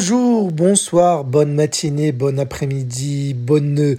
Bonjour, 0.00 0.50
bonsoir, 0.50 1.24
bonne 1.24 1.52
matinée, 1.52 2.10
bon 2.10 2.40
après-midi, 2.40 3.34
bonne, 3.34 3.98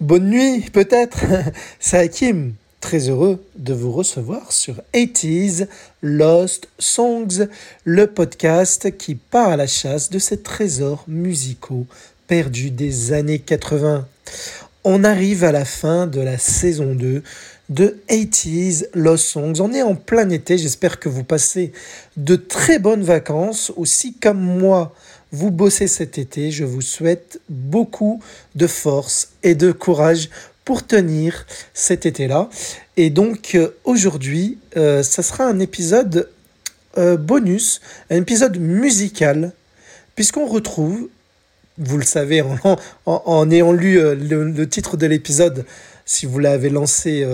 bonne 0.00 0.28
nuit 0.28 0.62
peut-être. 0.72 1.20
C'est 1.78 1.98
Hakim, 1.98 2.54
très 2.80 3.10
heureux 3.10 3.40
de 3.54 3.72
vous 3.72 3.92
recevoir 3.92 4.50
sur 4.50 4.82
80s 4.92 5.68
Lost 6.02 6.66
Songs, 6.80 7.46
le 7.84 8.08
podcast 8.08 8.96
qui 8.98 9.14
part 9.14 9.50
à 9.50 9.56
la 9.56 9.68
chasse 9.68 10.10
de 10.10 10.18
ces 10.18 10.42
trésors 10.42 11.04
musicaux 11.06 11.86
perdus 12.26 12.72
des 12.72 13.12
années 13.12 13.38
80. 13.38 14.04
On 14.82 15.04
arrive 15.04 15.44
à 15.44 15.52
la 15.52 15.64
fin 15.64 16.08
de 16.08 16.20
la 16.20 16.38
saison 16.38 16.92
2 16.96 17.22
de 17.68 18.00
80s 18.08 18.88
Lost 18.94 19.26
Songs. 19.26 19.60
On 19.60 19.72
est 19.72 19.82
en 19.82 19.94
plein 19.94 20.28
été, 20.28 20.58
j'espère 20.58 20.98
que 20.98 21.08
vous 21.08 21.22
passez 21.22 21.70
de 22.16 22.34
très 22.34 22.80
bonnes 22.80 23.04
vacances. 23.04 23.72
Aussi 23.76 24.14
comme 24.14 24.40
moi, 24.40 24.92
vous 25.32 25.50
bossez 25.50 25.86
cet 25.86 26.18
été, 26.18 26.50
je 26.50 26.64
vous 26.64 26.80
souhaite 26.80 27.40
beaucoup 27.48 28.22
de 28.54 28.66
force 28.66 29.30
et 29.42 29.54
de 29.54 29.72
courage 29.72 30.30
pour 30.66 30.86
tenir 30.86 31.46
cet 31.74 32.06
été-là. 32.06 32.50
Et 32.96 33.08
donc 33.10 33.54
euh, 33.54 33.70
aujourd'hui, 33.84 34.58
euh, 34.76 35.02
ça 35.02 35.22
sera 35.22 35.44
un 35.44 35.58
épisode 35.60 36.28
euh, 36.98 37.16
bonus, 37.16 37.80
un 38.10 38.16
épisode 38.16 38.58
musical, 38.58 39.52
puisqu'on 40.14 40.46
retrouve 40.46 41.08
vous 41.78 41.98
le 41.98 42.04
savez 42.04 42.42
en, 43.04 43.50
ayant 43.50 43.72
lu 43.72 43.98
euh, 43.98 44.14
le, 44.14 44.66
titre 44.66 44.96
de 44.96 45.06
l'épisode, 45.06 45.66
si 46.06 46.24
vous 46.24 46.38
l'avez 46.38 46.70
lancé 46.70 47.26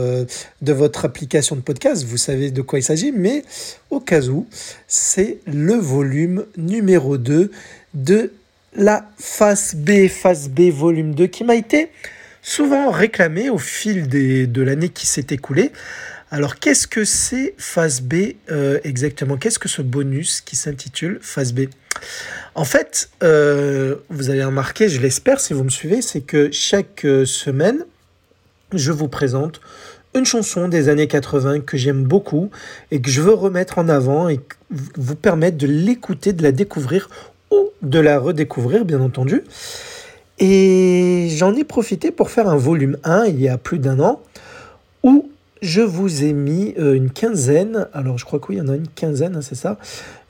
de 0.62 0.72
votre 0.72 1.04
application 1.04 1.54
de 1.54 1.60
podcast, 1.60 2.04
vous 2.04 2.16
savez 2.16 2.50
de 2.50 2.60
quoi 2.62 2.78
il 2.78 2.82
s'agit, 2.82 3.12
mais 3.12 3.44
au 3.90 4.00
cas 4.00 4.22
où, 4.22 4.46
c'est 4.88 5.38
le 5.46 5.74
volume 5.74 6.46
numéro 6.56 7.18
2 7.18 7.52
de 7.94 8.32
la 8.74 9.08
phase 9.18 9.74
B, 9.74 10.08
phase 10.08 10.48
B 10.48 10.70
volume 10.70 11.14
2, 11.14 11.26
qui 11.26 11.44
m'a 11.44 11.54
été 11.54 11.90
souvent 12.42 12.90
réclamé 12.90 13.50
au 13.50 13.58
fil 13.58 14.08
de 14.08 14.62
l'année 14.62 14.88
qui 14.88 15.06
s'est 15.06 15.26
écoulée. 15.30 15.72
Alors, 16.32 16.58
qu'est-ce 16.58 16.86
que 16.86 17.04
c'est 17.04 17.54
phase 17.58 18.00
B 18.00 18.14
euh, 18.50 18.78
exactement? 18.84 19.36
Qu'est-ce 19.36 19.58
que 19.58 19.68
ce 19.68 19.82
bonus 19.82 20.40
qui 20.40 20.56
s'intitule 20.56 21.18
phase 21.20 21.52
B? 21.52 21.66
En 22.54 22.64
fait, 22.64 23.10
euh, 23.22 23.96
vous 24.08 24.30
avez 24.30 24.42
remarqué, 24.42 24.88
je 24.88 24.98
l'espère 24.98 25.40
si 25.40 25.52
vous 25.52 25.62
me 25.62 25.68
suivez, 25.68 26.00
c'est 26.00 26.22
que 26.22 26.50
chaque 26.50 27.04
euh, 27.04 27.26
semaine, 27.26 27.84
je 28.72 28.92
vous 28.92 29.08
présente 29.08 29.60
une 30.14 30.24
chanson 30.24 30.68
des 30.68 30.88
années 30.88 31.06
80 31.06 31.60
que 31.60 31.76
j'aime 31.76 32.04
beaucoup 32.04 32.50
et 32.90 33.02
que 33.02 33.10
je 33.10 33.20
veux 33.20 33.34
remettre 33.34 33.78
en 33.78 33.90
avant 33.90 34.30
et 34.30 34.40
vous 34.70 35.16
permettre 35.16 35.58
de 35.58 35.66
l'écouter, 35.66 36.32
de 36.32 36.42
la 36.42 36.52
découvrir 36.52 37.10
de 37.82 37.98
la 37.98 38.18
redécouvrir, 38.18 38.84
bien 38.84 39.00
entendu. 39.00 39.44
Et 40.38 41.28
j'en 41.36 41.54
ai 41.54 41.64
profité 41.64 42.10
pour 42.10 42.30
faire 42.30 42.48
un 42.48 42.56
volume 42.56 42.98
1 43.04 43.26
il 43.26 43.40
y 43.40 43.48
a 43.48 43.58
plus 43.58 43.78
d'un 43.78 44.00
an 44.00 44.20
où 45.02 45.28
je 45.60 45.80
vous 45.80 46.24
ai 46.24 46.32
mis 46.32 46.74
euh, 46.78 46.94
une 46.94 47.10
quinzaine, 47.10 47.86
alors 47.92 48.18
je 48.18 48.24
crois 48.24 48.40
qu'il 48.40 48.56
y 48.56 48.60
en 48.60 48.68
a 48.68 48.74
une 48.74 48.88
quinzaine, 48.88 49.36
hein, 49.36 49.42
c'est 49.42 49.54
ça, 49.54 49.78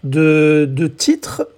de, 0.05 0.69
de, 0.71 0.87
titres 0.87 1.49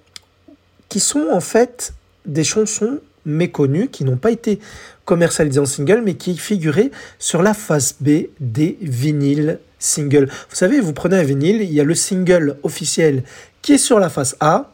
qui 0.87 1.01
sont 1.01 1.27
en 1.31 1.41
fait 1.41 1.93
des 2.25 2.45
chansons 2.45 2.99
méconnues, 3.25 3.89
qui 3.89 4.05
n'ont 4.05 4.15
pas 4.15 4.31
été 4.31 4.59
commercialisées 5.03 5.59
en 5.59 5.65
single, 5.65 6.01
mais 6.05 6.13
qui 6.13 6.37
figuraient 6.37 6.91
sur 7.19 7.41
la 7.41 7.53
face 7.53 7.95
B 7.99 8.27
des 8.39 8.77
vinyles 8.81 9.59
singles. 9.79 10.29
Vous 10.49 10.55
savez, 10.55 10.79
vous 10.79 10.93
prenez 10.93 11.17
un 11.17 11.23
vinyle, 11.23 11.61
il 11.61 11.73
y 11.73 11.81
a 11.81 11.83
le 11.83 11.95
single 11.95 12.57
officiel 12.63 13.23
qui 13.61 13.73
est 13.73 13.77
sur 13.77 13.99
la 13.99 14.09
face 14.09 14.35
A, 14.39 14.71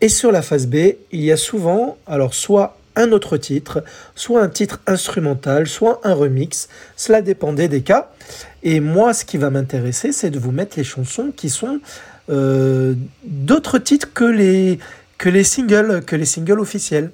et 0.00 0.08
sur 0.08 0.32
la 0.32 0.42
face 0.42 0.66
B, 0.66 0.76
il 1.12 1.20
y 1.22 1.32
a 1.32 1.36
souvent, 1.36 1.98
alors 2.06 2.34
soit 2.34 2.76
un 2.96 3.12
autre 3.12 3.36
titre, 3.36 3.84
soit 4.14 4.42
un 4.42 4.48
titre 4.48 4.80
instrumental, 4.86 5.68
soit 5.68 6.00
un 6.04 6.14
remix. 6.14 6.68
Cela 6.96 7.22
dépendait 7.22 7.68
des 7.68 7.82
cas. 7.82 8.10
Et 8.62 8.80
moi, 8.80 9.14
ce 9.14 9.24
qui 9.24 9.38
va 9.38 9.50
m'intéresser, 9.50 10.12
c'est 10.12 10.30
de 10.30 10.38
vous 10.38 10.50
mettre 10.50 10.76
les 10.76 10.84
chansons 10.84 11.32
qui 11.34 11.48
sont 11.48 11.80
euh, 12.28 12.94
d'autres 13.24 13.78
titres 13.78 14.12
que 14.12 14.24
les, 14.24 14.78
que 15.16 15.28
les 15.28 15.44
singles, 15.44 16.02
que 16.04 16.16
les 16.16 16.24
singles 16.24 16.60
officiels. 16.60 17.10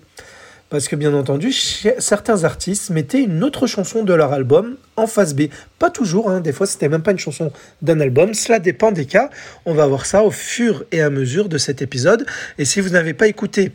Parce 0.70 0.88
que 0.88 0.96
bien 0.96 1.14
entendu, 1.14 1.52
certains 1.52 2.44
artistes 2.44 2.90
mettaient 2.90 3.22
une 3.22 3.44
autre 3.44 3.66
chanson 3.66 4.02
de 4.02 4.12
leur 4.12 4.32
album 4.32 4.76
en 4.96 5.06
face 5.06 5.34
B. 5.34 5.42
Pas 5.78 5.90
toujours, 5.90 6.30
hein. 6.30 6.40
des 6.40 6.52
fois 6.52 6.66
c'était 6.66 6.88
même 6.88 7.02
pas 7.02 7.12
une 7.12 7.18
chanson 7.18 7.52
d'un 7.82 8.00
album, 8.00 8.34
cela 8.34 8.58
dépend 8.58 8.90
des 8.90 9.06
cas. 9.06 9.30
On 9.66 9.74
va 9.74 9.86
voir 9.86 10.06
ça 10.06 10.22
au 10.24 10.30
fur 10.30 10.84
et 10.90 11.00
à 11.00 11.10
mesure 11.10 11.48
de 11.48 11.58
cet 11.58 11.82
épisode. 11.82 12.26
Et 12.58 12.64
si 12.64 12.80
vous 12.80 12.90
n'avez 12.90 13.14
pas 13.14 13.28
écouté 13.28 13.72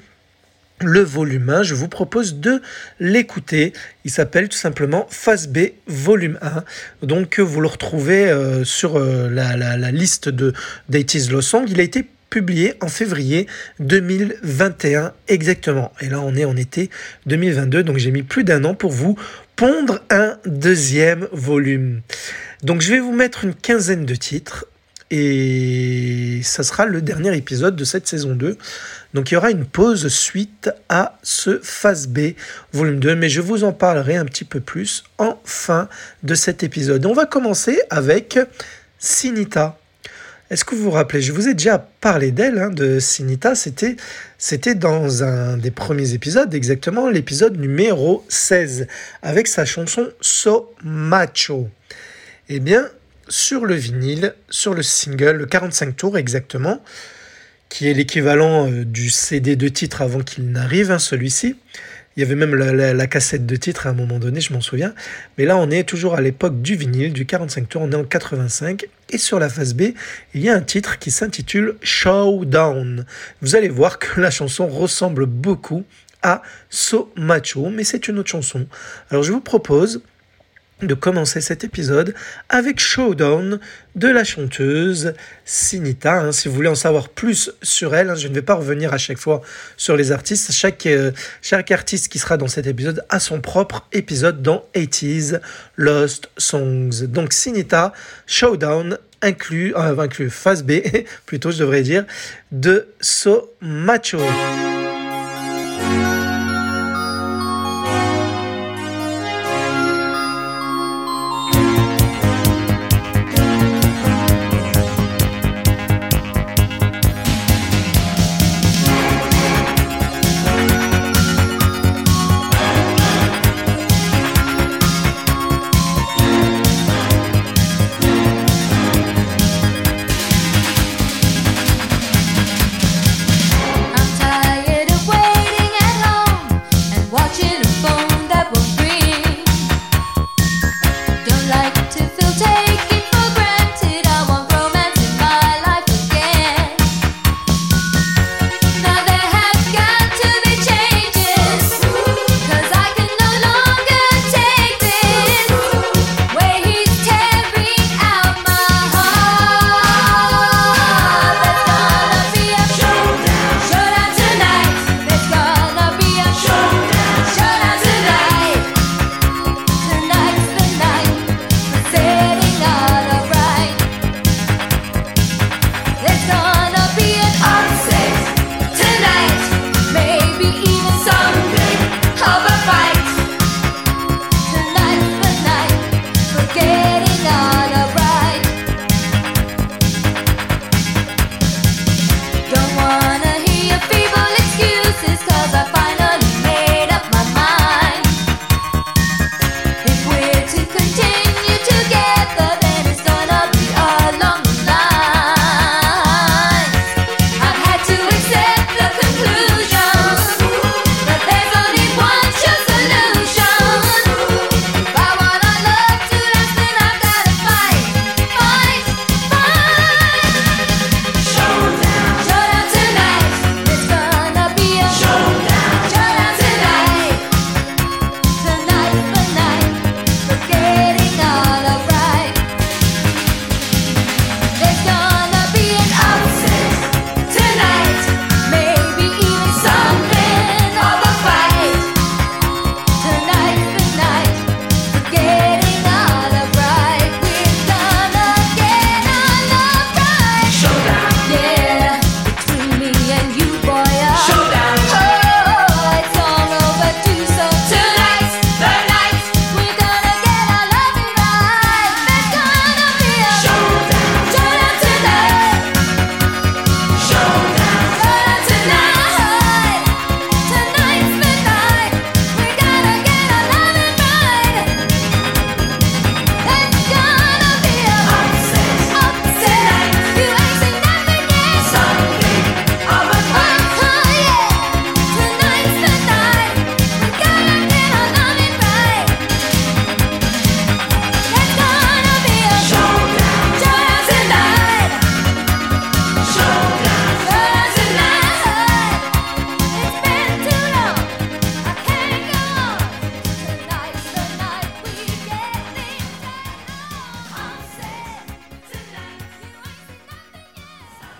le 0.82 1.02
volume 1.02 1.50
1, 1.50 1.64
je 1.64 1.76
vous 1.76 1.88
propose 1.88 2.36
de 2.36 2.62
l'écouter. 3.00 3.74
Il 4.06 4.12
s'appelle 4.12 4.50
tout 4.50 4.58
simplement 4.58 5.08
Phase 5.10 5.48
B 5.48 5.70
volume 5.88 6.40
1. 6.42 7.06
Donc 7.06 7.40
vous 7.40 7.62
le 7.62 7.68
retrouvez 7.68 8.30
euh, 8.30 8.64
sur 8.64 8.98
euh, 8.98 9.30
la, 9.30 9.92
liste 9.92 10.30
de 10.30 10.54
d'Aitis 10.88 11.28
Low 11.30 11.42
Song. 11.42 11.66
Il 11.68 11.80
a 11.80 11.84
été 11.84 12.08
publié 12.30 12.74
en 12.82 12.88
février 12.88 13.48
2021 13.80 15.14
exactement. 15.28 15.92
Et 16.02 16.10
là 16.10 16.20
on 16.22 16.36
est 16.36 16.46
en 16.46 16.56
été 16.56 16.90
2022, 17.26 17.84
donc 17.84 17.98
j'ai 17.98 18.12
mis 18.12 18.24
plus 18.24 18.44
d'un 18.44 18.64
an 18.66 18.74
pour 18.74 18.92
vous 18.92 19.18
pondre 19.56 20.00
un 20.10 20.38
deuxième 20.46 21.28
volume. 21.32 22.02
Donc 22.64 22.82
je 22.82 22.92
vais 22.92 23.00
vous 23.00 23.14
mettre 23.14 23.44
une 23.44 23.54
quinzaine 23.54 24.06
de 24.06 24.16
titres 24.16 24.66
et 25.12 26.42
ça 26.44 26.64
sera 26.64 26.86
le 26.86 27.02
dernier 27.02 27.36
épisode 27.36 27.76
de 27.76 27.84
cette 27.84 28.08
saison 28.08 28.36
2. 28.36 28.58
Donc 29.14 29.32
il 29.32 29.34
y 29.34 29.38
aura 29.38 29.50
une 29.50 29.66
pause 29.66 30.08
suite 30.08 30.70
à 30.88 31.18
ce 31.24 31.60
phase 31.64 32.08
B 32.08 32.34
volume 32.74 33.00
2, 33.00 33.16
mais 33.16 33.30
je 33.30 33.42
vous 33.42 33.64
en 33.64 33.74
parlerai 33.74 34.18
un 34.18 34.26
petit 34.26 34.46
peu 34.46 34.60
plus 34.60 35.04
en 35.18 35.40
fin 35.46 35.90
de 36.24 36.36
cet 36.36 36.64
épisode. 36.64 37.06
On 37.06 37.14
va 37.14 37.26
commencer 37.26 37.82
avec 37.90 38.38
Sinita. 39.00 39.79
Est-ce 40.50 40.66
que 40.66 40.74
vous 40.74 40.86
vous 40.86 40.92
rappelez 40.92 41.22
Je 41.22 41.32
vous 41.32 41.48
ai 41.48 41.54
déjà 41.54 41.78
parlé 41.78 42.32
d'elle, 42.32 42.58
hein, 42.58 42.70
de 42.72 43.00
Sinita. 43.00 43.54
C'était, 43.54 44.74
dans 44.74 45.24
un 45.24 45.58
des 45.58 45.70
premiers 45.70 46.14
épisodes, 46.14 46.52
exactement 46.56 47.08
l'épisode 47.08 47.60
numéro 47.60 48.26
16, 48.30 48.88
avec 49.22 49.48
sa 49.48 49.66
chanson 49.66 50.08
So 50.22 50.74
Macho. 50.84 51.70
Eh 52.50 52.60
bien, 52.60 52.90
sur 53.28 53.66
le 53.68 53.76
vinyle, 53.76 54.34
sur 54.50 54.74
le 54.74 54.82
single, 54.82 55.38
le 55.38 55.46
45 55.46 55.96
tours 55.96 56.18
exactement, 56.18 56.82
qui 57.70 57.88
est 57.88 57.94
l'équivalent 57.94 58.72
euh, 58.72 58.86
du 58.86 59.12
CD 59.12 59.56
de 59.56 59.68
titre 59.68 60.02
avant 60.02 60.22
qu'il 60.22 60.52
n'arrive, 60.52 60.90
hein, 60.90 60.98
celui-ci. 60.98 61.58
Il 62.20 62.24
y 62.24 62.26
avait 62.26 62.36
même 62.36 62.54
la, 62.54 63.08
cassette 63.08 63.46
de 63.46 63.56
titre 63.56 63.88
à 63.88 63.92
un 63.92 63.94
moment 63.94 64.20
donné, 64.20 64.42
je 64.42 64.52
m'en 64.52 64.60
souviens. 64.60 64.94
Mais 65.38 65.46
là, 65.46 65.56
on 65.56 65.72
est 65.72 65.86
toujours 65.86 66.16
à 66.16 66.22
l'époque 66.22 66.62
du 66.62 66.76
vinyle, 66.76 67.14
du 67.14 67.26
45 67.26 67.70
tours, 67.70 67.82
on 67.84 67.92
est 67.94 67.96
en 67.96 68.04
85. 68.04 68.88
Et 69.12 69.18
sur 69.18 69.40
la 69.40 69.48
face 69.48 69.74
B, 69.74 69.94
il 70.34 70.42
y 70.42 70.50
a 70.50 70.54
un 70.54 70.60
titre 70.60 71.00
qui 71.00 71.12
s'intitule 71.12 71.78
Showdown. 71.82 73.06
Vous 73.42 73.56
allez 73.56 73.70
voir 73.70 74.00
que 74.00 74.20
la 74.20 74.32
chanson 74.32 74.68
ressemble 74.68 75.28
beaucoup 75.28 75.86
à 76.22 76.42
So 76.70 77.10
Macho, 77.16 77.70
mais 77.70 77.86
c'est 77.86 78.10
une 78.10 78.20
autre 78.20 78.32
chanson. 78.32 78.68
Alors 79.12 79.24
je 79.24 79.32
vous 79.32 79.40
propose 79.40 80.02
de 80.82 80.94
commencer 80.94 81.42
cet 81.42 81.64
épisode 81.64 82.14
avec 82.50 82.80
Showdown 82.80 83.60
de 83.96 84.08
la 84.08 84.24
chanteuse 84.24 85.14
Sinita. 85.46 86.22
Hein. 86.22 86.32
si 86.32 86.48
vous 86.48 86.56
voulez 86.56 86.70
en 86.70 86.76
savoir 86.76 87.10
plus 87.10 87.52
sur 87.62 87.96
elle, 87.96 88.10
hein, 88.10 88.16
je 88.16 88.28
ne 88.28 88.34
vais 88.34 88.42
pas 88.42 88.56
revenir 88.56 88.94
à 88.94 88.98
chaque 88.98 89.18
fois 89.18 89.42
sur 89.78 89.96
les 89.96 90.12
artistes. 90.12 90.52
Chaque, 90.52 90.86
euh, 90.86 91.12
chaque 91.42 91.72
artiste 91.72 92.08
qui 92.10 92.20
sera 92.20 92.38
dans 92.38 92.48
cet 92.48 92.68
épisode 92.68 93.04
a 93.10 93.20
son 93.20 93.42
propre 93.42 93.88
épisode 93.92 94.42
dans 94.42 94.66
80s 94.76 95.40
Lost 95.76 96.30
Songs. 96.38 97.08
Donc 97.08 97.34
Sinita, 97.34 97.94
Showdown 98.26 98.98
inclut, 99.22 99.74
euh, 99.76 99.98
inclut 99.98 100.30
phase 100.30 100.64
B, 100.64 100.82
plutôt 101.26 101.52
je 101.52 101.60
devrais 101.60 101.82
dire, 101.82 102.06
de 102.52 102.88
So 103.02 103.54
Macho. 103.62 104.20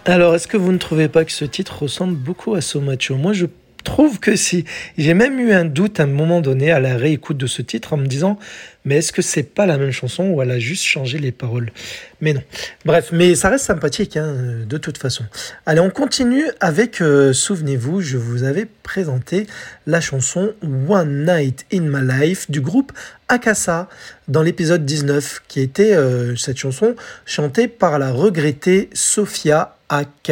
Alors, 0.10 0.34
est-ce 0.34 0.48
que 0.48 0.58
vous 0.58 0.72
ne 0.72 0.80
trouvez 0.80 1.08
pas 1.08 1.24
que 1.24 1.32
ce 1.32 1.46
titre 1.46 1.84
ressemble 1.84 2.16
beaucoup 2.16 2.56
à 2.56 2.62
So 2.62 2.82
Macho 2.82 3.16
Moi, 3.16 3.34
je 3.34 3.46
trouve 3.84 4.20
que 4.20 4.36
si. 4.36 4.66
J'ai 4.98 5.14
même 5.14 5.40
eu 5.40 5.52
un 5.52 5.66
doute 5.66 6.00
à 6.00 6.04
un 6.04 6.08
moment 6.08 6.42
donné 6.42 6.72
à 6.72 6.80
la 6.80 6.98
réécoute 6.98 7.38
de 7.38 7.46
ce 7.46 7.62
titre 7.62 7.94
en 7.94 7.98
me 7.98 8.08
disant 8.08 8.40
mais 8.86 8.98
est-ce 8.98 9.12
que 9.12 9.22
c'est 9.22 9.44
pas 9.44 9.66
la 9.66 9.78
même 9.78 9.92
chanson 9.92 10.30
ou 10.30 10.42
elle 10.42 10.52
a 10.52 10.60
juste 10.60 10.84
changé 10.84 11.20
les 11.20 11.32
paroles? 11.32 11.72
Mais 12.22 12.34
non. 12.34 12.42
Bref, 12.86 13.10
mais 13.12 13.36
ça 13.36 13.50
reste 13.50 13.66
sympathique 13.66 14.16
hein, 14.16 14.64
de 14.68 14.78
toute 14.78 14.98
façon. 14.98 15.26
Allez, 15.66 15.82
on 15.82 15.90
continue 15.90 16.46
avec, 16.60 17.02
euh, 17.02 17.34
souvenez-vous, 17.34 18.02
je 18.02 18.18
vous 18.18 18.44
avais 18.44 18.66
présenté 18.66 19.48
la 19.86 20.00
chanson 20.00 20.54
One 20.88 21.26
Night 21.26 21.66
in 21.74 21.82
My 21.82 22.02
Life 22.02 22.50
du 22.50 22.62
groupe 22.62 22.94
Akasa 23.28 23.90
dans 24.28 24.42
l'épisode 24.42 24.86
19, 24.86 25.44
qui 25.48 25.60
était 25.60 25.94
euh, 25.94 26.36
cette 26.36 26.58
chanson 26.58 26.96
chantée 27.26 27.68
par 27.68 28.00
la 28.00 28.12
regrettée 28.12 28.90
Sophia 28.94 29.76
Hack, 29.90 30.32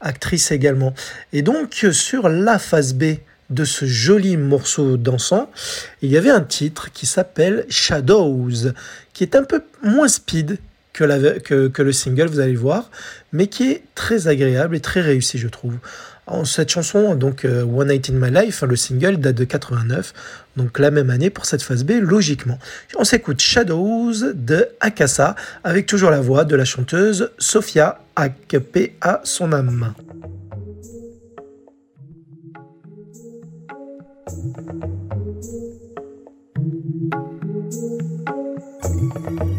actrice 0.00 0.50
également. 0.50 0.94
Et 1.32 1.42
donc 1.42 1.86
sur 1.92 2.28
la 2.28 2.58
phase 2.58 2.94
B 2.94 3.16
de 3.52 3.64
ce 3.64 3.84
joli 3.84 4.36
morceau 4.36 4.96
dansant, 4.96 5.50
il 6.00 6.10
y 6.10 6.16
avait 6.16 6.30
un 6.30 6.40
titre 6.40 6.90
qui 6.92 7.06
s'appelle 7.06 7.66
Shadows, 7.68 8.72
qui 9.12 9.22
est 9.22 9.36
un 9.36 9.44
peu 9.44 9.62
moins 9.82 10.08
speed 10.08 10.58
que, 10.92 11.82
le 11.82 11.92
single, 11.92 12.26
vous 12.26 12.40
allez 12.40 12.54
voir, 12.54 12.90
mais 13.32 13.46
qui 13.46 13.70
est 13.70 13.82
très 13.94 14.28
agréable 14.28 14.76
et 14.76 14.80
très 14.80 15.00
réussi, 15.00 15.38
je 15.38 15.48
trouve. 15.48 15.76
cette 16.44 16.70
chanson, 16.70 17.14
donc 17.14 17.44
euh, 17.44 17.64
One 17.64 17.88
Night 17.88 18.10
in 18.10 18.14
My 18.14 18.30
Life, 18.30 18.62
le 18.62 18.76
single 18.76 19.16
date 19.16 19.36
de 19.36 19.44
89, 19.44 20.12
donc 20.56 20.78
la 20.78 20.90
même 20.90 21.10
année 21.10 21.30
pour 21.30 21.46
cette 21.46 21.62
phase 21.62 21.84
B, 21.84 21.92
logiquement. 22.00 22.58
On 22.96 23.04
s'écoute 23.04 23.40
Shadows 23.40 24.32
de 24.34 24.68
Akasa, 24.80 25.34
avec 25.64 25.86
toujours 25.86 26.10
la 26.10 26.20
voix 26.20 26.44
de 26.44 26.56
la 26.56 26.64
chanteuse 26.64 27.30
Sophia 27.38 28.00
Akp 28.16 28.92
à 29.00 29.20
son 29.24 29.52
âme. 29.52 29.94
Thank 34.32 34.56
you. 39.42 39.51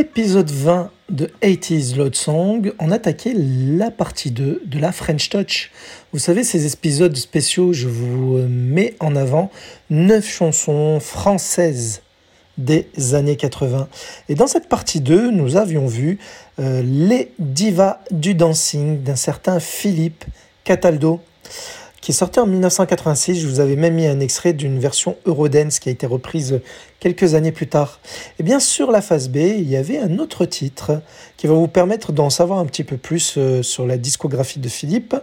L'épisode 0.00 0.50
20 0.50 0.90
de 1.10 1.30
80s 1.42 1.94
Load 1.94 2.14
Song, 2.14 2.72
on 2.78 2.90
attaquait 2.90 3.34
la 3.36 3.90
partie 3.90 4.30
2 4.30 4.62
de 4.64 4.78
la 4.78 4.92
French 4.92 5.28
Touch. 5.28 5.70
Vous 6.14 6.18
savez, 6.18 6.42
ces 6.42 6.72
épisodes 6.72 7.14
spéciaux, 7.14 7.74
je 7.74 7.86
vous 7.86 8.38
mets 8.48 8.94
en 9.00 9.14
avant 9.14 9.50
9 9.90 10.26
chansons 10.26 11.00
françaises 11.00 12.00
des 12.56 12.88
années 13.12 13.36
80. 13.36 13.88
Et 14.30 14.34
dans 14.34 14.46
cette 14.46 14.70
partie 14.70 15.02
2, 15.02 15.32
nous 15.32 15.58
avions 15.58 15.86
vu 15.86 16.18
euh, 16.60 16.80
les 16.82 17.32
divas 17.38 18.00
du 18.10 18.32
dancing 18.32 19.02
d'un 19.02 19.16
certain 19.16 19.60
Philippe 19.60 20.24
Cataldo 20.64 21.20
qui 22.00 22.12
est 22.12 22.14
sorti 22.14 22.40
en 22.40 22.46
1986. 22.46 23.40
Je 23.40 23.46
vous 23.46 23.60
avais 23.60 23.76
même 23.76 23.94
mis 23.94 24.06
un 24.06 24.20
extrait 24.20 24.52
d'une 24.52 24.78
version 24.78 25.16
Eurodance 25.26 25.78
qui 25.78 25.88
a 25.88 25.92
été 25.92 26.06
reprise 26.06 26.60
quelques 26.98 27.34
années 27.34 27.52
plus 27.52 27.66
tard. 27.66 28.00
Et 28.38 28.42
bien 28.42 28.60
sur 28.60 28.90
la 28.90 29.00
phase 29.00 29.28
B, 29.28 29.36
il 29.36 29.68
y 29.68 29.76
avait 29.76 29.98
un 29.98 30.18
autre 30.18 30.44
titre 30.44 31.02
qui 31.36 31.46
va 31.46 31.54
vous 31.54 31.68
permettre 31.68 32.12
d'en 32.12 32.30
savoir 32.30 32.58
un 32.58 32.66
petit 32.66 32.84
peu 32.84 32.96
plus 32.96 33.34
euh, 33.36 33.62
sur 33.62 33.86
la 33.86 33.96
discographie 33.96 34.60
de 34.60 34.68
Philippe, 34.68 35.14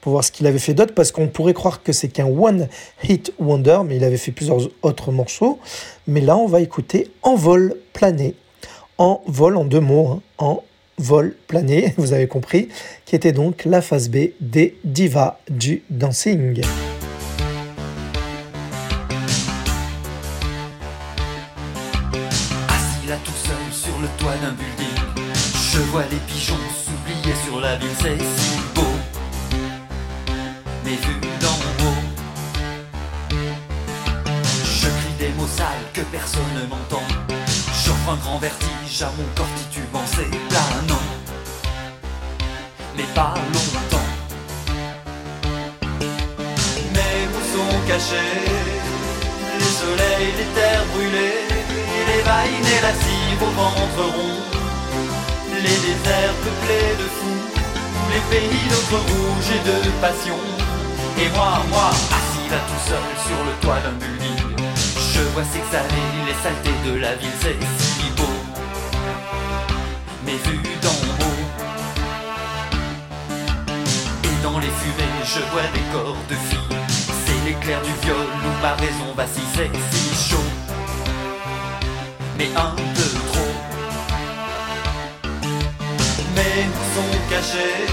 pour 0.00 0.12
voir 0.12 0.24
ce 0.24 0.32
qu'il 0.32 0.46
avait 0.46 0.58
fait 0.58 0.74
d'autre, 0.74 0.94
parce 0.94 1.12
qu'on 1.12 1.28
pourrait 1.28 1.54
croire 1.54 1.82
que 1.82 1.92
c'est 1.92 2.08
qu'un 2.08 2.26
one 2.26 2.68
hit 3.02 3.32
wonder, 3.38 3.80
mais 3.86 3.96
il 3.96 4.04
avait 4.04 4.16
fait 4.16 4.32
plusieurs 4.32 4.68
autres 4.82 5.12
morceaux. 5.12 5.58
Mais 6.06 6.20
là, 6.20 6.36
on 6.36 6.46
va 6.46 6.60
écouter 6.60 7.10
En 7.22 7.34
vol 7.34 7.76
plané. 7.92 8.34
En 8.98 9.22
vol 9.26 9.56
en 9.56 9.64
deux 9.64 9.80
mots, 9.80 10.08
hein. 10.08 10.20
en 10.38 10.62
vol 11.02 11.34
plané, 11.46 11.92
vous 11.98 12.12
avez 12.12 12.26
compris, 12.26 12.68
qui 13.04 13.16
était 13.16 13.32
donc 13.32 13.64
la 13.64 13.82
phase 13.82 14.08
B 14.08 14.30
des 14.40 14.76
divas 14.84 15.38
du 15.50 15.82
dancing. 15.90 16.60
Assis 22.68 23.08
là 23.08 23.16
tout 23.24 23.32
seul 23.32 23.72
sur 23.72 23.98
le 24.00 24.08
toit 24.18 24.36
d'un 24.42 24.52
building, 24.52 25.26
je 25.72 25.80
vois 25.90 26.04
les 26.10 26.18
pigeons 26.26 26.54
s'oublier 26.84 27.34
sur 27.44 27.60
la 27.60 27.76
ville, 27.76 27.88
c'est 28.00 28.18
si 28.18 28.58
beau. 28.74 28.82
Mais 30.84 30.92
vu 30.92 31.20
d'en 31.40 31.84
haut, 31.84 32.12
salle 35.46 35.66
que 35.92 36.00
personne 36.02 36.42
ne 36.54 36.66
m'entend. 36.66 37.51
Un 38.08 38.16
grand 38.16 38.38
vertige 38.38 39.02
à 39.02 39.10
mon 39.16 39.24
corps 39.36 39.46
titubant, 39.56 40.02
c'est 40.06 40.28
planant. 40.48 41.06
Mais 42.96 43.04
pas 43.14 43.34
longtemps. 43.54 44.10
Mais 46.92 47.28
où 47.32 47.40
sont 47.54 47.80
cachés 47.86 48.82
les 49.58 49.72
soleils, 49.80 50.32
les 50.36 50.50
terres 50.56 50.84
brûlées, 50.92 51.46
les 52.08 52.22
vaines 52.22 52.70
et 52.76 52.82
la 52.82 52.92
cive 52.92 53.42
au 53.42 53.52
ventre 53.60 54.04
rond, 54.16 54.38
les 55.54 55.78
déserts 55.86 56.36
peuplés 56.42 56.94
de 56.98 57.08
fous, 57.16 57.44
les 58.12 58.22
pays 58.30 58.64
d'autres 58.68 59.02
rouges 59.08 59.50
et 59.56 59.62
de 59.68 59.90
passion. 60.00 60.38
Et 61.18 61.28
moi, 61.36 61.62
moi, 61.70 61.90
assis 61.90 62.48
là 62.50 62.58
tout 62.68 62.82
seul 62.88 63.08
sur 63.26 63.40
le 63.44 63.52
toit 63.62 63.80
d'un 63.80 63.96
building, 64.00 64.51
je 65.22 65.28
vois 65.28 65.44
s'exhaler 65.44 66.08
les 66.26 66.36
saletés 66.42 66.78
de 66.90 66.94
la 66.98 67.14
ville, 67.14 67.38
c'est 67.40 67.56
si 67.78 68.10
beau. 68.16 68.34
Mais 70.24 70.38
vu 70.46 70.58
d'en 70.82 70.98
haut, 71.22 71.42
et 74.24 74.42
dans 74.42 74.58
les 74.58 74.72
fumées, 74.80 75.22
je 75.24 75.40
vois 75.52 75.68
des 75.74 75.86
corps 75.92 76.16
de 76.28 76.34
filles. 76.34 76.76
C'est 77.24 77.40
l'éclair 77.46 77.80
du 77.82 77.92
viol 78.02 78.16
où 78.46 78.62
ma 78.62 78.74
raison 78.74 79.08
vacille, 79.16 79.52
c'est 79.54 79.70
si 79.92 80.30
chaud. 80.30 80.50
Mais 82.36 82.50
un 82.56 82.74
peu 82.96 83.08
trop. 83.30 83.54
Mais 86.34 86.66
où 86.66 86.82
sont 86.94 87.14
cachés 87.30 87.86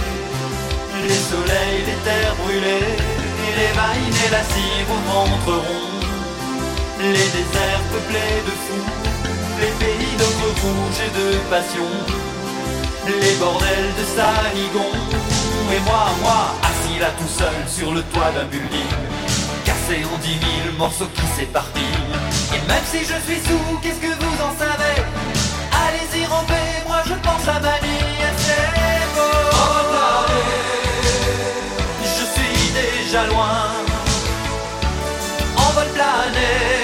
les 1.07 1.21
soleils, 1.31 1.81
les 1.85 1.99
terres 2.03 2.35
brûlées, 2.43 2.97
et 3.47 3.53
les 3.59 3.71
vaines 3.77 4.17
et 4.25 4.31
la 4.31 4.43
cive 4.43 4.89
au 4.89 5.01
ventre 5.11 5.67
rond. 5.67 5.98
Les 7.01 7.13
déserts 7.13 7.85
peuplés 7.93 8.43
de 8.45 8.51
fous, 8.51 8.91
les 9.61 9.71
pays 9.79 10.17
d'ocre 10.17 10.61
rouge 10.61 10.99
et 11.05 11.11
de 11.17 11.37
passion, 11.49 11.87
les 13.07 13.35
bordels 13.37 13.93
de 13.97 14.03
Sanigon, 14.03 14.91
et 15.73 15.79
moi, 15.85 16.07
moi, 16.21 16.55
assis 16.61 16.99
là 16.99 17.11
tout 17.17 17.33
seul 17.39 17.55
sur 17.69 17.93
le 17.93 18.01
toit 18.11 18.31
d'un 18.35 18.43
building, 18.43 18.91
cassé 19.63 20.03
en 20.13 20.17
dix 20.17 20.35
mille 20.45 20.77
morceaux 20.77 21.07
qui 21.15 21.25
s'éparpillent. 21.37 21.83
Et 22.53 22.67
même 22.67 22.83
si 22.91 22.99
je 22.99 23.17
suis 23.25 23.39
sous, 23.47 23.79
qu'est-ce 23.81 24.01
que 24.01 24.13
vous 24.21 24.37
en 24.43 24.53
savez? 24.59 25.01
Allez-y 25.71 26.25
ramper, 26.25 26.83
moi 26.85 27.01
je 27.05 27.13
pense 27.13 27.47
à 27.47 27.61
ma. 27.61 27.79
Je 32.03 32.25
suis 32.35 32.71
déjà 32.73 33.25
loin, 33.27 33.71
en 35.55 35.71
vol 35.71 35.87
plané. 35.93 36.78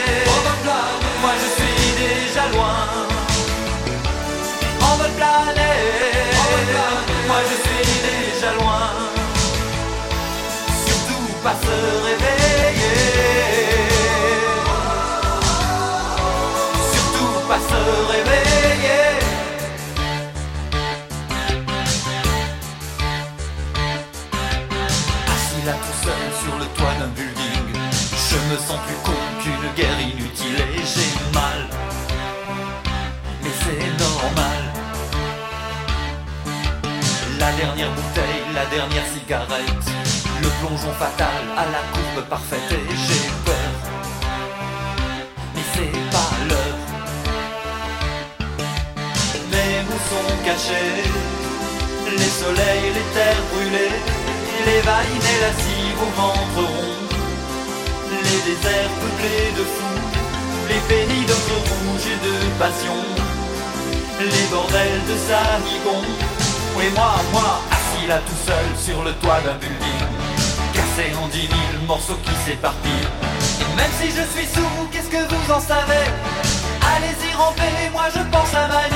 Pas 11.46 11.54
se 11.62 11.76
réveiller. 12.08 12.98
Surtout 16.94 17.34
pas 17.48 17.62
se 17.70 17.82
réveiller. 18.14 19.06
Assis 25.34 25.64
là 25.68 25.74
tout 25.84 25.98
seul 26.06 26.24
sur 26.42 26.56
le 26.58 26.66
toit 26.76 26.96
d'un 27.00 27.12
building, 27.18 27.68
je 28.30 28.38
me 28.50 28.58
sens 28.58 28.80
plus 28.88 29.00
con 29.04 29.20
qu'une 29.40 29.68
guerre 29.78 30.02
inutile 30.02 30.60
et 30.78 30.86
j'ai 30.94 31.12
mal. 31.32 31.62
Mais 33.44 33.54
c'est 33.62 33.86
normal. 34.04 34.62
La 37.38 37.52
dernière 37.52 37.92
bouteille, 37.92 38.45
la 38.56 38.66
dernière 38.68 39.06
cigarette, 39.14 39.86
le 40.42 40.48
plongeon 40.60 40.94
fatal 40.94 41.44
à 41.58 41.66
la 41.76 41.84
courbe 41.92 42.26
parfaite 42.30 42.72
et 42.72 42.96
j'ai 43.06 43.30
peur. 43.46 43.72
Mais 45.54 45.66
c'est 45.74 45.98
pas 46.12 46.32
l'heure. 46.48 46.80
Où 49.88 50.00
sont 50.10 50.38
cachés. 50.46 51.04
Les 52.12 52.34
soleils, 52.42 52.90
les 52.98 53.08
terres 53.16 53.44
brûlées, 53.52 53.98
les 54.66 54.82
vaines 54.88 55.28
et 55.34 55.40
la 55.46 55.54
cive 55.62 56.02
au 56.02 56.22
ventre 56.22 56.96
les 58.12 58.42
déserts 58.48 58.96
peuplés 59.02 59.52
de 59.58 59.64
fous, 59.64 60.02
les 60.70 60.82
pays 60.90 61.26
d'ocre 61.26 61.60
rouge 61.70 62.08
et 62.14 62.20
de 62.26 62.36
passion, 62.60 63.02
les 64.20 64.48
bordels 64.52 65.02
de 65.10 65.16
Sanigon, 65.28 66.02
et 66.82 66.90
moi, 66.92 67.16
moi, 67.34 67.75
là 68.08 68.20
tout 68.20 68.36
seul 68.46 68.66
sur 68.78 69.04
le 69.04 69.14
toit 69.14 69.40
d'un 69.42 69.56
building, 69.56 70.02
cassé 70.74 71.12
en 71.22 71.28
dix 71.28 71.48
mille 71.50 71.88
morceaux 71.88 72.20
qui 72.24 72.32
s'éparpillent. 72.46 73.10
Et 73.62 73.76
même 73.76 73.92
si 74.00 74.08
je 74.08 74.24
suis 74.34 74.48
sous, 74.48 74.88
qu'est-ce 74.92 75.10
que 75.10 75.24
vous 75.34 75.52
en 75.52 75.60
savez? 75.60 76.06
Allez-y 76.96 77.34
ramper, 77.36 77.90
moi 77.92 78.06
je 78.14 78.22
pense 78.32 78.54
à 78.54 78.68
ma 78.68 78.88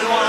déjà 0.00 0.27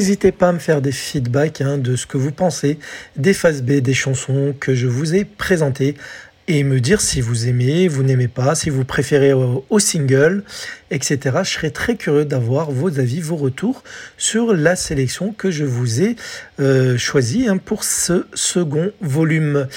N'hésitez 0.00 0.32
pas 0.32 0.48
à 0.48 0.52
me 0.52 0.58
faire 0.58 0.80
des 0.80 0.92
feedbacks 0.92 1.60
hein, 1.60 1.76
de 1.76 1.94
ce 1.94 2.06
que 2.06 2.16
vous 2.16 2.32
pensez 2.32 2.78
des 3.18 3.34
phases 3.34 3.62
B, 3.62 3.82
des 3.82 3.92
chansons 3.92 4.54
que 4.58 4.74
je 4.74 4.86
vous 4.86 5.14
ai 5.14 5.26
présentées 5.26 5.94
et 6.50 6.64
me 6.64 6.80
dire 6.80 7.00
si 7.00 7.20
vous 7.20 7.46
aimez, 7.46 7.86
vous 7.86 8.02
n'aimez 8.02 8.26
pas, 8.26 8.56
si 8.56 8.70
vous 8.70 8.84
préférez 8.84 9.32
au, 9.32 9.78
single, 9.78 10.42
etc. 10.90 11.18
Je 11.44 11.50
serais 11.50 11.70
très 11.70 11.94
curieux 11.94 12.24
d'avoir 12.24 12.72
vos 12.72 12.98
avis, 12.98 13.20
vos 13.20 13.36
retours 13.36 13.84
sur 14.18 14.52
la 14.52 14.74
sélection 14.74 15.32
que 15.32 15.52
je 15.52 15.64
vous 15.64 16.02
ai 16.02 16.16
euh, 16.58 16.98
choisie 16.98 17.46
hein, 17.46 17.56
pour 17.56 17.84
ce 17.84 18.26
second 18.34 18.90
volume. 19.00 19.68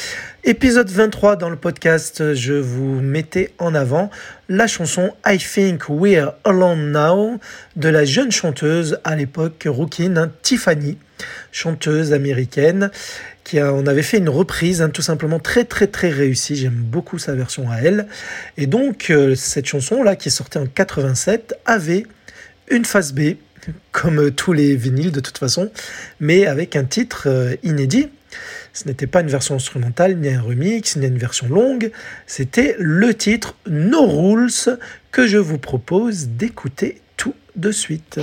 Épisode 0.45 0.89
23 0.89 1.35
dans 1.35 1.51
le 1.51 1.57
podcast, 1.57 2.33
je 2.33 2.53
vous 2.53 2.99
mettais 2.99 3.53
en 3.59 3.75
avant 3.75 4.09
la 4.49 4.65
chanson 4.65 5.13
I 5.27 5.37
Think 5.37 5.83
We're 5.89 6.33
Alone 6.43 6.91
Now 6.91 7.39
de 7.75 7.89
la 7.89 8.03
jeune 8.03 8.31
chanteuse 8.31 8.99
à 9.03 9.15
l'époque 9.15 9.67
rouquine 9.67 10.17
hein, 10.17 10.31
Tiffany, 10.41 10.97
chanteuse 11.51 12.13
américaine 12.13 12.89
qui 13.43 13.59
a, 13.59 13.73
on 13.73 13.85
avait 13.85 14.03
fait 14.03 14.17
une 14.17 14.29
reprise 14.29 14.81
hein, 14.81 14.89
tout 14.89 15.01
simplement 15.01 15.39
très 15.39 15.65
très 15.65 15.87
très 15.87 16.09
réussie, 16.09 16.55
j'aime 16.55 16.73
beaucoup 16.73 17.17
sa 17.19 17.33
version 17.33 17.69
à 17.69 17.77
elle. 17.77 18.07
Et 18.57 18.67
donc 18.67 19.09
euh, 19.09 19.35
cette 19.35 19.65
chanson 19.65 20.03
là 20.03 20.15
qui 20.15 20.29
est 20.29 20.31
sortie 20.31 20.57
en 20.57 20.65
87 20.65 21.55
avait 21.65 22.05
une 22.69 22.85
face 22.85 23.13
B 23.13 23.35
comme 23.91 24.31
tous 24.31 24.53
les 24.53 24.75
vinyles 24.75 25.11
de 25.11 25.19
toute 25.19 25.37
façon, 25.37 25.71
mais 26.19 26.45
avec 26.45 26.75
un 26.75 26.85
titre 26.85 27.23
euh, 27.27 27.55
inédit 27.63 28.09
ce 28.73 28.87
n'était 28.87 29.07
pas 29.07 29.21
une 29.21 29.27
version 29.27 29.55
instrumentale, 29.55 30.17
ni 30.17 30.29
un 30.29 30.41
remix, 30.41 30.95
ni 30.95 31.05
une 31.05 31.17
version 31.17 31.47
longue. 31.47 31.91
C'était 32.25 32.75
le 32.79 33.13
titre 33.13 33.55
No 33.69 34.07
Rules 34.07 34.79
que 35.11 35.27
je 35.27 35.37
vous 35.37 35.59
propose 35.59 36.29
d'écouter 36.29 37.01
tout 37.15 37.35
de 37.55 37.71
suite. 37.71 38.19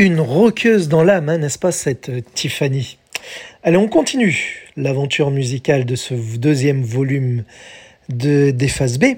Une 0.00 0.18
roqueuse 0.18 0.88
dans 0.88 1.04
l'âme, 1.04 1.28
hein, 1.28 1.36
n'est-ce 1.36 1.58
pas, 1.58 1.72
cette 1.72 2.08
euh, 2.08 2.22
Tiffany? 2.32 2.96
Allez, 3.62 3.76
on 3.76 3.86
continue 3.86 4.70
l'aventure 4.74 5.30
musicale 5.30 5.84
de 5.84 5.94
ce 5.94 6.14
deuxième 6.38 6.80
volume 6.82 7.44
de, 8.08 8.50
des 8.50 8.68
phases 8.68 8.98
B. 8.98 9.16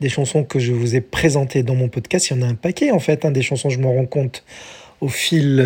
Des 0.00 0.08
chansons 0.08 0.42
que 0.42 0.58
je 0.58 0.72
vous 0.72 0.96
ai 0.96 1.00
présentées 1.00 1.62
dans 1.62 1.76
mon 1.76 1.88
podcast. 1.88 2.30
Il 2.30 2.36
y 2.36 2.40
en 2.40 2.42
a 2.42 2.50
un 2.50 2.56
paquet, 2.56 2.90
en 2.90 2.98
fait, 2.98 3.24
hein, 3.24 3.30
des 3.30 3.42
chansons, 3.42 3.70
je 3.70 3.78
m'en 3.78 3.92
rends 3.92 4.06
compte 4.06 4.42
au 5.02 5.08
fil, 5.08 5.60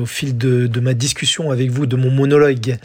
au 0.00 0.06
fil 0.06 0.38
de, 0.38 0.68
de, 0.68 0.80
ma 0.80 0.94
discussion 0.94 1.50
avec 1.50 1.70
vous, 1.70 1.84
de 1.86 1.96
mon 1.96 2.10
monologue. 2.10 2.78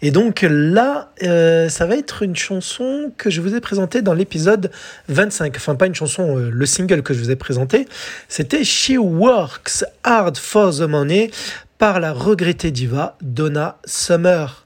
Et 0.00 0.10
donc 0.10 0.44
là, 0.48 1.12
ça 1.20 1.86
va 1.86 1.96
être 1.96 2.22
une 2.22 2.34
chanson 2.34 3.12
que 3.18 3.28
je 3.28 3.42
vous 3.42 3.54
ai 3.54 3.60
présentée 3.60 4.00
dans 4.00 4.14
l'épisode 4.14 4.70
25. 5.08 5.54
Enfin, 5.56 5.74
pas 5.74 5.86
une 5.86 5.94
chanson, 5.94 6.36
le 6.36 6.66
single 6.66 7.02
que 7.02 7.12
je 7.12 7.18
vous 7.20 7.30
ai 7.30 7.36
présenté, 7.36 7.86
c'était 8.28 8.64
She 8.64 8.94
Works 8.98 9.84
Hard 10.02 10.38
for 10.38 10.74
the 10.74 10.88
Money 10.88 11.30
par 11.76 12.00
la 12.00 12.12
regrettée 12.12 12.70
diva 12.70 13.18
Donna 13.20 13.76
Summer. 13.84 14.63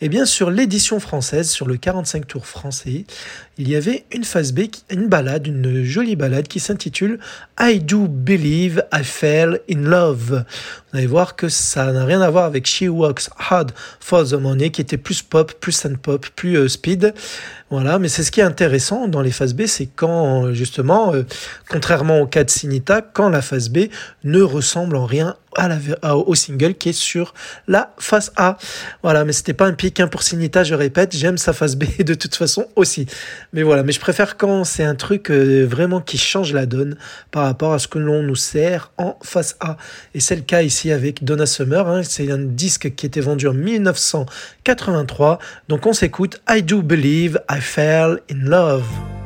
Et 0.00 0.08
bien 0.08 0.24
sur 0.24 0.50
l'édition 0.50 1.00
française, 1.00 1.50
sur 1.50 1.66
le 1.66 1.76
45 1.76 2.26
tours 2.26 2.46
français, 2.46 3.04
il 3.58 3.68
y 3.68 3.74
avait 3.74 4.04
une 4.12 4.24
phase 4.24 4.52
B, 4.52 4.60
une 4.90 5.08
balade, 5.08 5.46
une 5.46 5.82
jolie 5.82 6.14
balade 6.14 6.46
qui 6.46 6.60
s'intitule 6.60 7.18
I 7.58 7.80
Do 7.80 8.06
Believe 8.08 8.84
I 8.92 9.02
Fell 9.02 9.60
in 9.70 9.80
Love. 9.80 10.44
Vous 10.90 10.98
allez 10.98 11.06
voir 11.06 11.34
que 11.34 11.48
ça 11.48 11.92
n'a 11.92 12.04
rien 12.04 12.20
à 12.20 12.30
voir 12.30 12.44
avec 12.44 12.66
She 12.66 12.84
Works 12.88 13.30
Hard 13.36 13.72
for 14.00 14.24
the 14.24 14.34
Money 14.34 14.70
qui 14.70 14.80
était 14.80 14.96
plus 14.96 15.22
pop, 15.22 15.52
plus 15.60 15.72
sand 15.72 15.98
pop, 15.98 16.26
plus 16.36 16.56
euh, 16.56 16.68
speed. 16.68 17.12
Voilà, 17.70 17.98
mais 17.98 18.08
c'est 18.08 18.22
ce 18.22 18.30
qui 18.30 18.40
est 18.40 18.44
intéressant 18.44 19.08
dans 19.08 19.20
les 19.20 19.30
phases 19.30 19.54
B, 19.54 19.66
c'est 19.66 19.86
quand 19.86 20.54
justement, 20.54 21.12
euh, 21.12 21.24
contrairement 21.68 22.20
au 22.20 22.26
cas 22.26 22.44
de 22.44 22.50
Sinita, 22.50 23.02
quand 23.02 23.28
la 23.28 23.42
phase 23.42 23.68
B 23.68 23.88
ne 24.24 24.40
ressemble 24.40 24.96
en 24.96 25.04
rien 25.04 25.36
à 25.56 25.68
la, 25.68 26.16
au 26.16 26.34
single 26.34 26.74
qui 26.74 26.90
est 26.90 26.92
sur 26.92 27.34
la 27.66 27.92
face 27.98 28.32
A. 28.36 28.56
Voilà, 29.02 29.24
mais 29.24 29.32
c'était 29.32 29.47
pas 29.54 29.66
un 29.66 29.72
pic 29.72 30.00
hein, 30.00 30.08
pour 30.08 30.22
Sinita, 30.22 30.64
je 30.64 30.74
répète, 30.74 31.16
j'aime 31.16 31.38
sa 31.38 31.52
face 31.52 31.76
B 31.76 31.84
de 32.04 32.14
toute 32.14 32.34
façon 32.34 32.66
aussi. 32.76 33.06
Mais 33.52 33.62
voilà, 33.62 33.82
mais 33.82 33.92
je 33.92 34.00
préfère 34.00 34.36
quand 34.36 34.64
c'est 34.64 34.84
un 34.84 34.94
truc 34.94 35.30
euh, 35.30 35.64
vraiment 35.64 36.00
qui 36.00 36.18
change 36.18 36.52
la 36.52 36.66
donne 36.66 36.96
par 37.30 37.44
rapport 37.44 37.72
à 37.72 37.78
ce 37.78 37.88
que 37.88 37.98
l'on 37.98 38.22
nous 38.22 38.36
sert 38.36 38.92
en 38.98 39.18
face 39.22 39.56
A. 39.60 39.76
Et 40.14 40.20
c'est 40.20 40.36
le 40.36 40.42
cas 40.42 40.62
ici 40.62 40.92
avec 40.92 41.24
Donna 41.24 41.46
Summer, 41.46 41.88
hein, 41.88 42.02
c'est 42.02 42.30
un 42.30 42.38
disque 42.38 42.94
qui 42.94 43.06
était 43.06 43.20
vendu 43.20 43.48
en 43.48 43.54
1983. 43.54 45.38
Donc 45.68 45.86
on 45.86 45.92
s'écoute 45.92 46.40
I 46.48 46.62
Do 46.62 46.82
Believe 46.82 47.40
I 47.50 47.60
Fell 47.60 48.20
in 48.30 48.48
Love. 48.48 49.17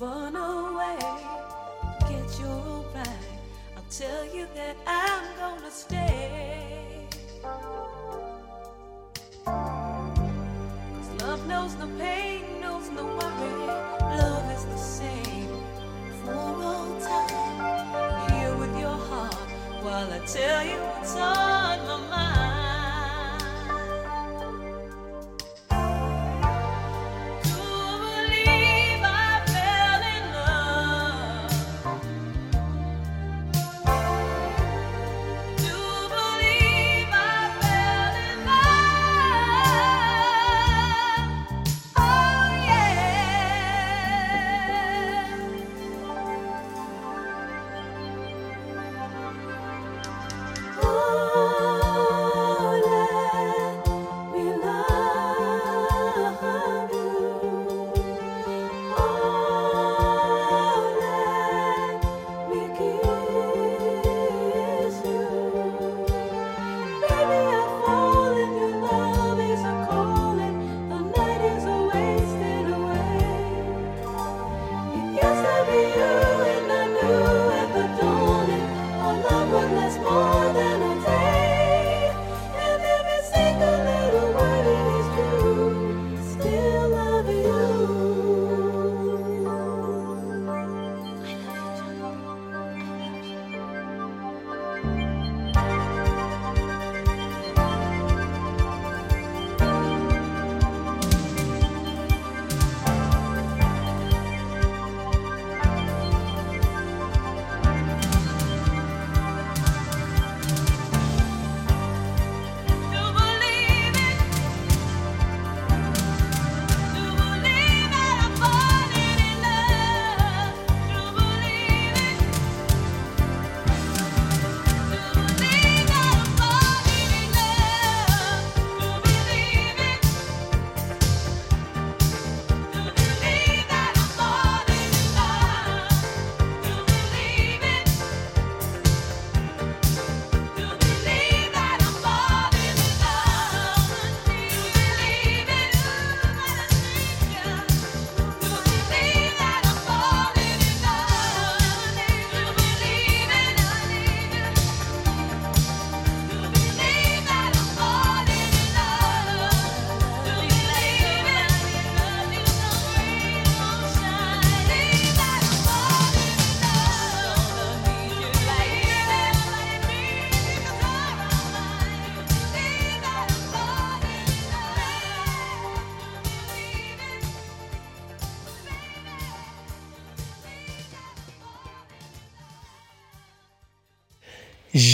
one 0.00 0.47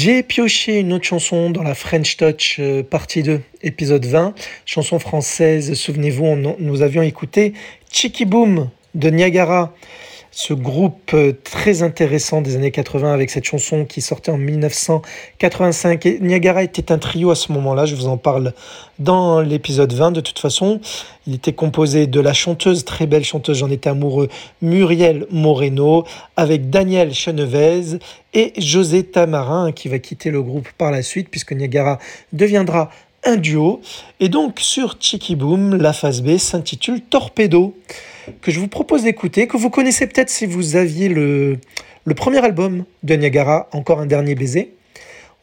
J'ai 0.04 0.22
pioché 0.22 0.80
une 0.80 0.92
autre 0.92 1.06
chanson 1.06 1.48
dans 1.48 1.62
la 1.62 1.74
French 1.74 2.18
Touch 2.18 2.56
euh, 2.58 2.82
partie 2.82 3.22
2, 3.22 3.40
épisode 3.62 4.04
20, 4.04 4.34
chanson 4.66 4.98
française, 4.98 5.72
souvenez-vous, 5.72 6.36
nous 6.58 6.82
avions 6.82 7.00
écouté 7.00 7.54
Chicky 7.90 8.26
Boom 8.26 8.68
de 8.94 9.08
Niagara 9.08 9.72
ce 10.34 10.52
groupe 10.52 11.12
euh, 11.14 11.32
très 11.44 11.84
intéressant 11.84 12.40
des 12.40 12.56
années 12.56 12.72
80 12.72 13.14
avec 13.14 13.30
cette 13.30 13.44
chanson 13.44 13.84
qui 13.84 14.00
sortait 14.00 14.32
en 14.32 14.36
1985. 14.36 16.06
Et 16.06 16.18
Niagara 16.20 16.64
était 16.64 16.90
un 16.90 16.98
trio 16.98 17.30
à 17.30 17.36
ce 17.36 17.52
moment-là, 17.52 17.86
je 17.86 17.94
vous 17.94 18.08
en 18.08 18.16
parle 18.16 18.52
dans 18.98 19.40
l'épisode 19.40 19.92
20 19.92 20.10
de 20.10 20.20
toute 20.20 20.40
façon. 20.40 20.80
Il 21.28 21.34
était 21.34 21.52
composé 21.52 22.08
de 22.08 22.18
la 22.18 22.32
chanteuse, 22.32 22.84
très 22.84 23.06
belle 23.06 23.24
chanteuse, 23.24 23.58
j'en 23.58 23.70
étais 23.70 23.88
amoureux, 23.88 24.28
Muriel 24.60 25.26
Moreno, 25.30 26.04
avec 26.36 26.68
Daniel 26.68 27.14
Chenevez 27.14 27.98
et 28.34 28.52
José 28.58 29.04
Tamarin 29.04 29.70
qui 29.70 29.88
va 29.88 30.00
quitter 30.00 30.32
le 30.32 30.42
groupe 30.42 30.68
par 30.76 30.90
la 30.90 31.02
suite 31.02 31.28
puisque 31.30 31.52
Niagara 31.52 32.00
deviendra 32.32 32.90
un 33.22 33.36
duo. 33.36 33.80
Et 34.18 34.28
donc 34.28 34.58
sur 34.58 34.96
Chicky 34.98 35.36
Boom, 35.36 35.76
la 35.76 35.92
phase 35.92 36.22
B 36.22 36.38
s'intitule 36.38 37.00
Torpedo 37.02 37.76
que 38.40 38.50
je 38.50 38.60
vous 38.60 38.68
propose 38.68 39.02
d'écouter, 39.02 39.46
que 39.46 39.56
vous 39.56 39.70
connaissez 39.70 40.06
peut-être 40.06 40.30
si 40.30 40.46
vous 40.46 40.76
aviez 40.76 41.08
le, 41.08 41.58
premier 42.16 42.44
album 42.44 42.84
de 43.02 43.14
Niagara, 43.14 43.68
Encore 43.72 44.00
un 44.00 44.06
dernier 44.06 44.34
baiser. 44.34 44.74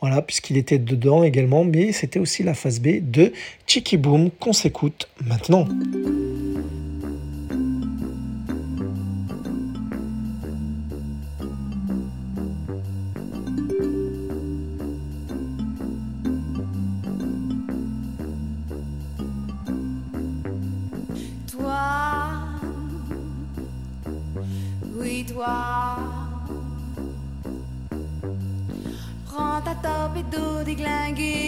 Voilà, 0.01 0.23
puisqu'il 0.23 0.57
était 0.57 0.79
dedans 0.79 1.23
également, 1.23 1.63
mais 1.63 1.91
c'était 1.91 2.19
aussi 2.19 2.41
la 2.41 2.55
phase 2.55 2.79
B 2.79 2.99
de 3.01 3.33
Chicky 3.67 3.97
Boom 3.97 4.31
qu'on 4.31 4.53
s'écoute 4.53 5.07
maintenant. 5.23 5.67
Torpedo 30.75 31.40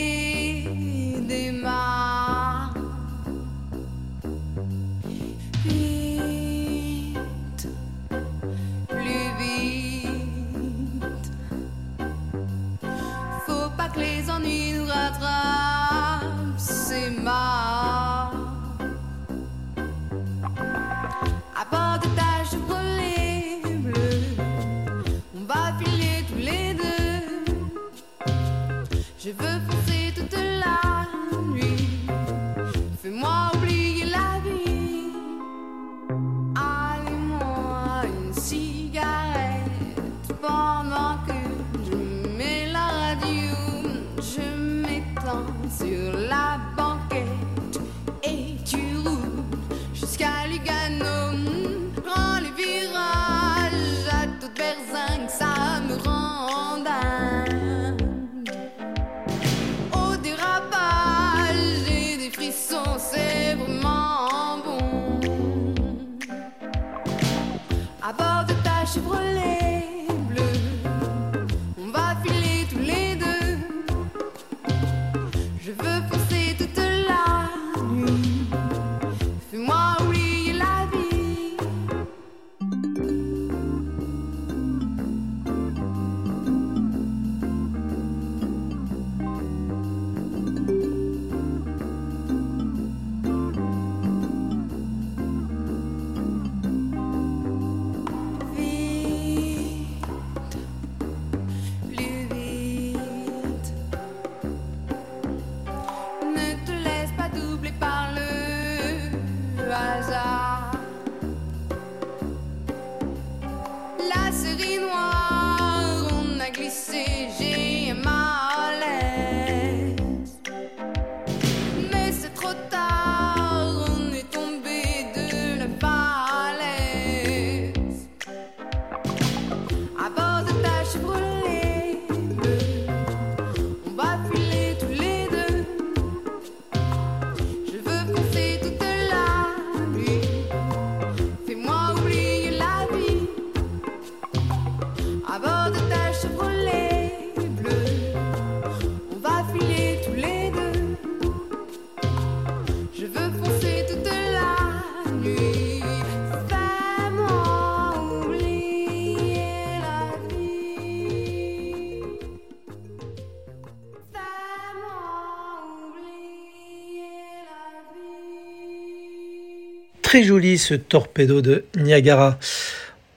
Joli 170.21 170.59
ce 170.59 170.75
torpedo 170.75 171.41
de 171.41 171.65
Niagara. 171.75 172.37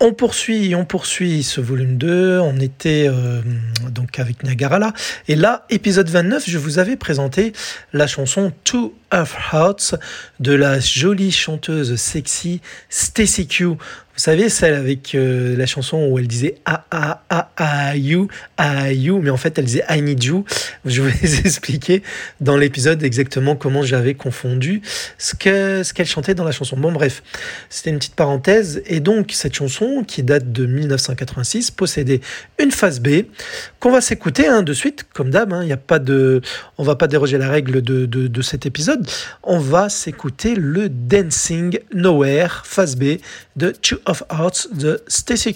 On 0.01 0.13
poursuit, 0.13 0.75
on 0.75 0.85
poursuit 0.85 1.43
ce 1.43 1.61
volume 1.61 1.99
2. 1.99 2.39
On 2.41 2.59
était 2.59 3.07
euh, 3.09 3.43
donc 3.91 4.19
avec 4.19 4.43
Niagara 4.43 4.79
là. 4.79 4.93
Et 5.29 5.37
là, 5.37 5.67
épisode 5.69 6.09
29, 6.09 6.45
je 6.49 6.57
vous 6.57 6.79
avais 6.79 6.97
présenté 6.97 7.53
la 7.93 8.07
chanson 8.07 8.53
Two 8.65 8.95
of 9.11 9.37
Hearts 9.53 9.95
de 10.41 10.53
la 10.55 10.81
jolie 10.81 11.33
chanteuse 11.33 11.97
sexy 11.97 12.61
Stacy 12.89 13.47
Q. 13.47 13.73
Vous 14.17 14.23
savez, 14.23 14.49
celle 14.49 14.73
avec 14.73 15.15
euh, 15.15 15.55
la 15.59 15.67
chanson 15.67 16.09
où 16.11 16.19
elle 16.19 16.27
disait 16.27 16.55
ah 16.65 16.87
ah 16.91 17.23
ah 17.29 17.51
ah 17.59 17.97
you 17.97 18.29
ah 18.57 18.91
you, 18.91 19.21
mais 19.21 19.29
en 19.29 19.37
fait 19.37 19.59
elle 19.59 19.67
disait 19.67 19.85
I 19.91 20.01
need 20.01 20.25
you. 20.25 20.47
Je 20.87 21.03
vais 21.03 21.11
vous 21.23 21.41
expliquer 21.41 22.03
dans 22.41 22.57
l'épisode 22.57 23.03
exactement 23.03 23.57
comment 23.57 23.83
j'avais 23.83 24.15
confondu 24.15 24.81
ce 25.19 25.35
que 25.35 25.83
ce 25.83 25.93
qu'elle 25.93 26.07
chantait 26.07 26.35
dans 26.35 26.45
la 26.45 26.53
chanson. 26.53 26.79
Bon 26.79 26.93
bref, 26.93 27.23
c'était 27.69 27.91
une 27.91 27.99
petite 27.99 28.15
parenthèse 28.15 28.83
et 28.87 29.01
donc 29.01 29.33
cette 29.33 29.55
chanson 29.55 30.03
qui 30.03 30.23
date 30.23 30.51
de 30.51 30.65
1986 30.65 31.71
possédait 31.71 32.23
une 32.59 32.71
phase 32.71 33.01
B 33.01 33.25
qu'on 33.81 33.93
va 33.93 34.01
s'écouter 34.01 34.47
hein, 34.47 34.63
de 34.63 34.73
suite 34.73 35.05
comme 35.13 35.29
d'hab. 35.29 35.53
Hein, 35.53 35.63
y 35.63 35.73
a 35.73 35.77
pas 35.77 35.99
de, 35.99 36.41
on 36.79 36.85
va 36.85 36.97
pas 36.97 37.07
déroger 37.07 37.37
la 37.37 37.51
règle 37.51 37.83
de, 37.83 38.07
de, 38.07 38.43
cet 38.43 38.65
épisode. 38.65 39.07
On 39.43 39.59
va 39.59 39.91
s'écouter 39.91 40.55
le 40.55 40.89
Dancing 40.89 41.79
Nowhere 41.93 42.63
phase 42.65 42.97
B 42.97 43.19
de 43.57 43.73
Two 43.73 43.99
of 44.07 44.23
Hearts 44.29 44.69
de 44.71 45.03
Stacy 45.07 45.53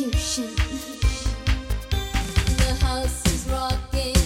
execution. 0.00 0.54
The 2.56 2.84
house 2.84 3.26
is 3.26 3.48
rocking. 3.50 4.17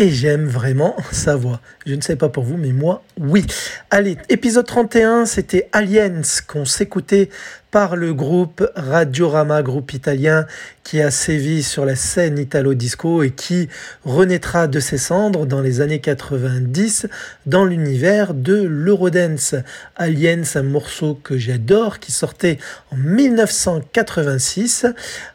Et 0.00 0.08
j'aime 0.08 0.46
vraiment 0.46 0.96
sa 1.12 1.36
voix. 1.36 1.60
Je 1.84 1.94
ne 1.94 2.00
sais 2.00 2.16
pas 2.16 2.30
pour 2.30 2.42
vous, 2.42 2.56
mais 2.56 2.72
moi, 2.72 3.02
oui. 3.18 3.44
Allez, 3.90 4.16
épisode 4.30 4.66
31, 4.66 5.26
c'était 5.26 5.68
Aliens 5.72 6.22
qu'on 6.46 6.64
s'écoutait 6.64 7.28
par 7.70 7.96
le 7.96 8.12
groupe 8.14 8.68
Radiorama, 8.74 9.62
groupe 9.62 9.92
italien 9.92 10.46
qui 10.82 11.00
a 11.00 11.10
sévi 11.12 11.62
sur 11.62 11.84
la 11.84 11.94
scène 11.94 12.38
italo-disco 12.38 13.22
et 13.22 13.30
qui 13.30 13.68
renaîtra 14.04 14.66
de 14.66 14.80
ses 14.80 14.98
cendres 14.98 15.46
dans 15.46 15.60
les 15.60 15.80
années 15.80 16.00
90 16.00 17.06
dans 17.46 17.64
l'univers 17.64 18.34
de 18.34 18.62
l'Eurodance. 18.62 19.54
Aliens, 19.94 20.42
un 20.56 20.62
morceau 20.62 21.14
que 21.22 21.38
j'adore 21.38 22.00
qui 22.00 22.10
sortait 22.10 22.58
en 22.90 22.96
1986 22.96 24.86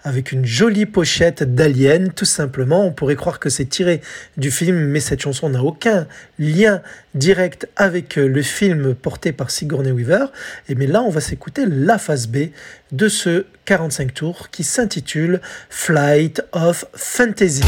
avec 0.04 0.34
une 0.34 0.46
jolie 0.46 0.86
pochette 0.86 1.56
d'Alien, 1.56 2.12
tout 2.12 2.26
simplement. 2.26 2.86
On 2.86 2.92
pourrait 2.92 3.16
croire 3.16 3.40
que 3.40 3.50
c'est 3.50 3.66
tiré 3.66 4.02
du 4.36 4.52
film, 4.52 4.78
mais 4.78 5.00
cette 5.00 5.22
chanson 5.22 5.48
n'a 5.50 5.64
aucun 5.64 6.06
lien 6.38 6.82
direct 7.14 7.70
avec 7.78 8.18
le 8.18 8.42
film 8.42 8.94
porté 8.94 9.32
par 9.32 9.52
Sigourney 9.52 9.92
Weaver. 9.92 10.26
Et 10.68 10.76
mais 10.76 10.88
là, 10.88 11.02
on 11.02 11.10
va 11.10 11.22
s'écouter 11.22 11.66
la 11.66 11.98
phase 11.98 12.25
De 12.92 13.08
ce 13.10 13.46
45 13.66 14.14
tours 14.14 14.50
qui 14.50 14.64
s'intitule 14.64 15.42
Flight 15.70 16.42
of 16.52 16.86
Fantasy. 16.94 17.64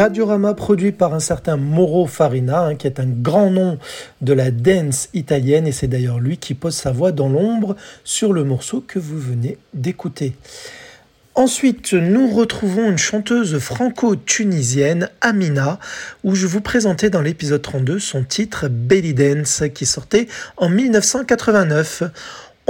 Radiorama 0.00 0.54
produit 0.54 0.92
par 0.92 1.12
un 1.12 1.20
certain 1.20 1.58
Mauro 1.58 2.06
Farina, 2.06 2.62
hein, 2.62 2.74
qui 2.74 2.86
est 2.86 3.00
un 3.00 3.06
grand 3.06 3.50
nom 3.50 3.78
de 4.22 4.32
la 4.32 4.50
dance 4.50 5.10
italienne, 5.12 5.66
et 5.66 5.72
c'est 5.72 5.88
d'ailleurs 5.88 6.20
lui 6.20 6.38
qui 6.38 6.54
pose 6.54 6.74
sa 6.74 6.90
voix 6.90 7.12
dans 7.12 7.28
l'ombre 7.28 7.76
sur 8.02 8.32
le 8.32 8.42
morceau 8.42 8.80
que 8.80 8.98
vous 8.98 9.18
venez 9.18 9.58
d'écouter. 9.74 10.32
Ensuite, 11.34 11.92
nous 11.92 12.34
retrouvons 12.34 12.90
une 12.90 12.96
chanteuse 12.96 13.58
franco-tunisienne, 13.58 15.10
Amina, 15.20 15.78
où 16.24 16.34
je 16.34 16.46
vous 16.46 16.62
présentais 16.62 17.10
dans 17.10 17.20
l'épisode 17.20 17.60
32 17.60 17.98
son 17.98 18.24
titre 18.24 18.68
Belly 18.68 19.12
Dance, 19.12 19.64
qui 19.74 19.84
sortait 19.84 20.28
en 20.56 20.70
1989 20.70 22.04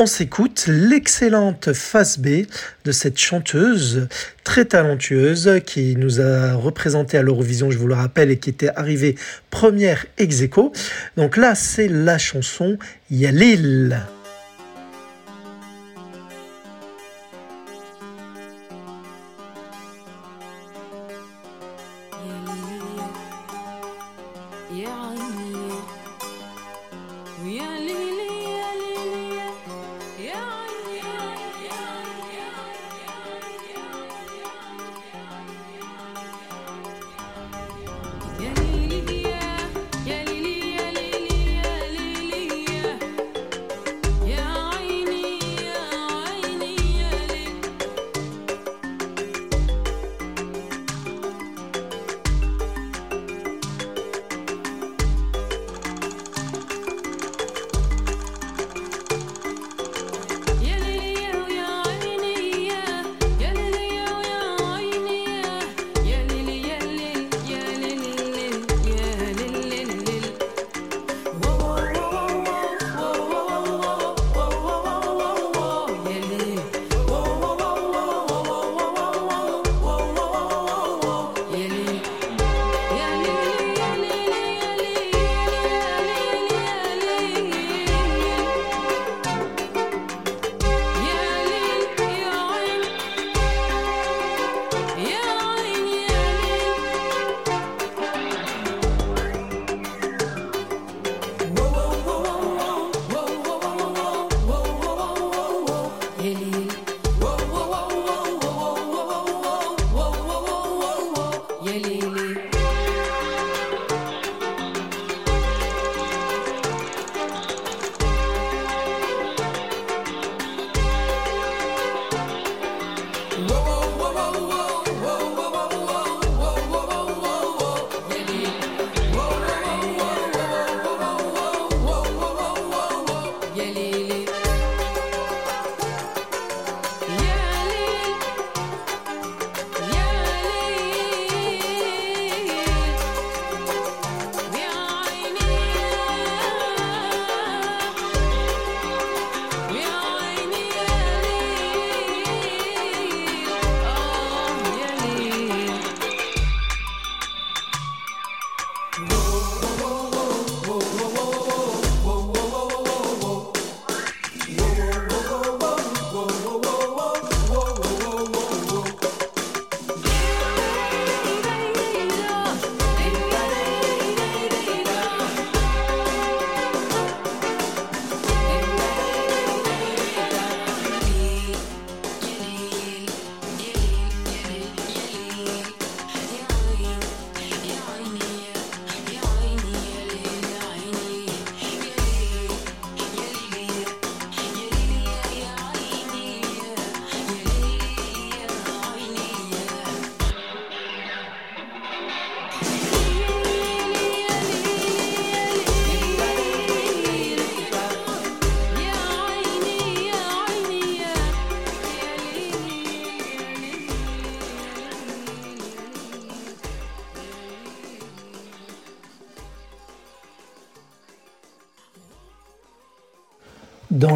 on 0.00 0.06
s'écoute 0.06 0.64
l'excellente 0.66 1.74
face 1.74 2.18
B 2.18 2.46
de 2.86 2.92
cette 2.92 3.18
chanteuse 3.18 4.08
très 4.44 4.64
talentueuse 4.64 5.60
qui 5.66 5.94
nous 5.94 6.22
a 6.22 6.54
représenté 6.54 7.18
à 7.18 7.22
l'Eurovision, 7.22 7.70
je 7.70 7.76
vous 7.76 7.86
le 7.86 7.94
rappelle, 7.94 8.30
et 8.30 8.38
qui 8.38 8.48
était 8.48 8.70
arrivée 8.76 9.16
première 9.50 10.06
ex 10.16 10.40
aequo. 10.40 10.72
Donc 11.18 11.36
là, 11.36 11.54
c'est 11.54 11.88
la 11.88 12.16
chanson 12.16 12.78
Yalil. 13.10 14.00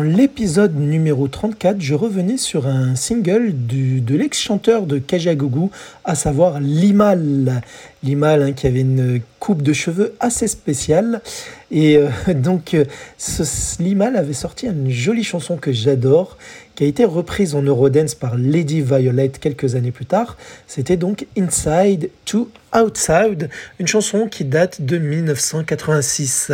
L'épisode 0.04 0.76
numéro 0.76 1.26
34, 1.26 1.80
je 1.80 1.94
revenais 1.94 2.36
sur 2.36 2.66
un 2.66 2.94
single 2.94 3.52
de 3.54 4.14
l'ex-chanteur 4.14 4.86
de 4.86 4.98
Kajagougou, 4.98 5.70
à 6.04 6.14
savoir 6.14 6.60
Limal. 6.60 7.62
Limal 8.02 8.42
hein, 8.42 8.52
qui 8.52 8.66
avait 8.66 8.82
une 8.82 9.20
coupe 9.40 9.62
de 9.62 9.72
cheveux 9.72 10.14
assez 10.20 10.46
spéciale. 10.46 11.22
Et 11.70 11.96
euh, 11.96 12.08
donc, 12.34 12.74
euh, 12.74 12.84
ce, 13.18 13.82
Limal 13.82 14.16
avait 14.16 14.34
sorti 14.34 14.66
une 14.66 14.90
jolie 14.90 15.24
chanson 15.24 15.56
que 15.56 15.72
j'adore, 15.72 16.36
qui 16.74 16.84
a 16.84 16.86
été 16.86 17.04
reprise 17.04 17.54
en 17.54 17.62
Eurodance 17.62 18.14
par 18.14 18.36
Lady 18.36 18.82
Violet 18.82 19.30
quelques 19.30 19.74
années 19.74 19.90
plus 19.90 20.06
tard. 20.06 20.36
C'était 20.66 20.96
donc 20.96 21.26
Inside 21.36 22.10
to 22.26 22.48
Outside, 22.74 23.50
une 23.78 23.86
chanson 23.86 24.26
qui 24.26 24.44
date 24.44 24.82
de 24.82 24.98
1986. 24.98 26.52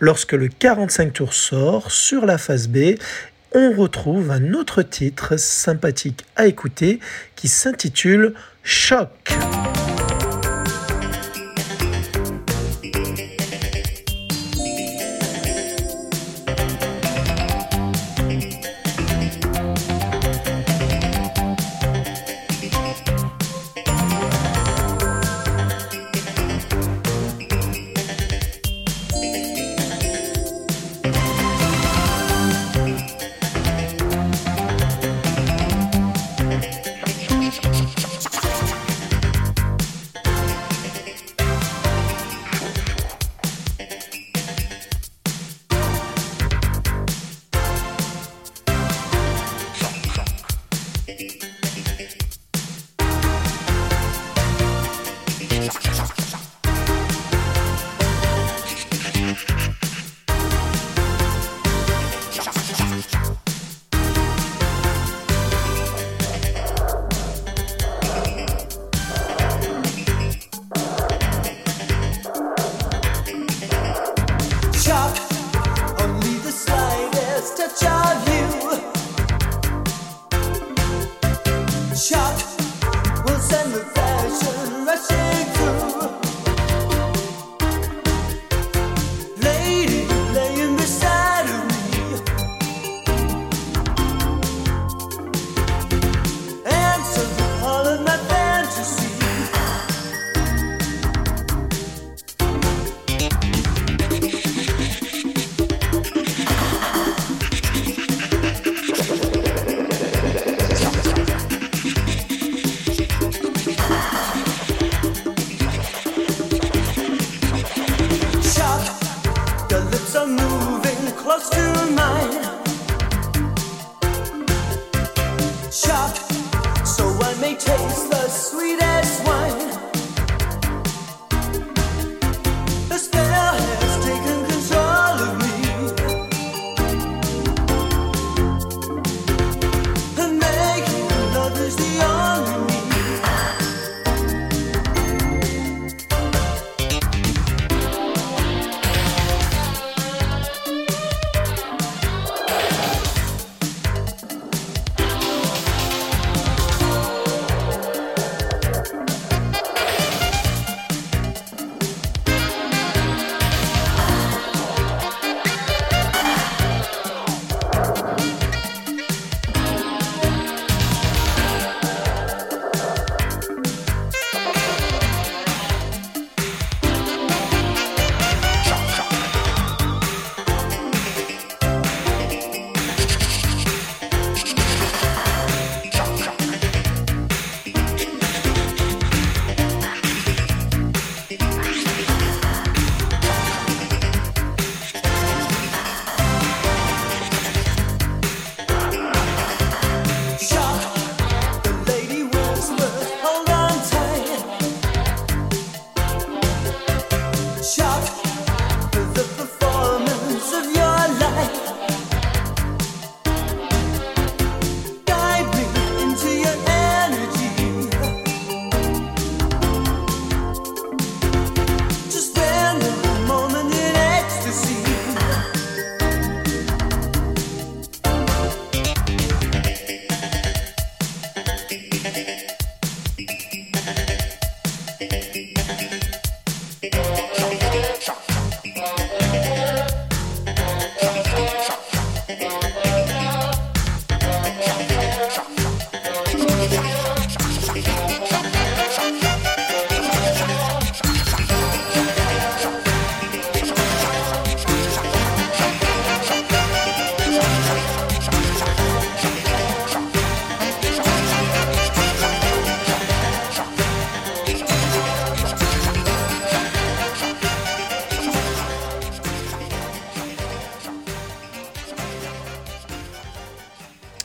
Lorsque 0.00 0.32
le 0.32 0.48
45 0.48 1.12
tours 1.12 1.34
sort 1.34 1.90
sur 1.90 2.24
la 2.26 2.38
phase 2.38 2.68
B, 2.68 2.96
on 3.52 3.72
retrouve 3.72 4.30
un 4.30 4.52
autre 4.54 4.82
titre 4.82 5.36
sympathique 5.36 6.24
à 6.36 6.46
écouter 6.46 7.00
qui 7.34 7.48
s'intitule 7.48 8.34
Choc. 8.62 9.10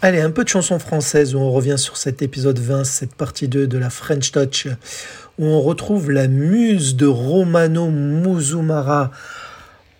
Allez, 0.04 0.20
un 0.20 0.32
peu 0.32 0.44
de 0.44 0.50
chansons 0.50 0.80
françaises 0.80 1.36
où 1.36 1.38
on 1.38 1.52
revient 1.52 1.78
sur 1.78 1.96
cet 1.96 2.24
épisode 2.24 2.58
20, 2.58 2.86
cette 2.86 3.14
partie 3.14 3.48
2 3.48 3.68
de 3.68 3.78
la 3.78 3.92
French 3.92 4.32
Touch, 4.32 4.66
où 5.38 5.46
on 5.46 5.62
retrouve 5.62 6.10
la 6.10 6.28
muse 6.28 6.96
de 6.96 7.06
Romano 7.06 7.92
Muzumara 7.92 9.12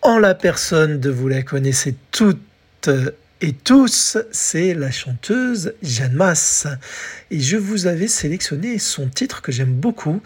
en 0.02 0.18
la 0.18 0.34
personne 0.34 1.00
de, 1.00 1.12
vous 1.12 1.28
la 1.28 1.44
connaissez 1.44 1.94
toutes 2.10 2.90
et 3.42 3.54
tous, 3.54 4.18
c'est 4.32 4.74
la 4.74 4.90
chanteuse 4.90 5.74
Jeanne 5.84 6.14
Masse. 6.14 6.66
Et 7.30 7.40
je 7.40 7.58
vous 7.58 7.86
avais 7.86 8.08
sélectionné 8.08 8.80
son 8.80 9.08
titre 9.08 9.44
que 9.44 9.52
j'aime 9.52 9.74
beaucoup, 9.74 10.22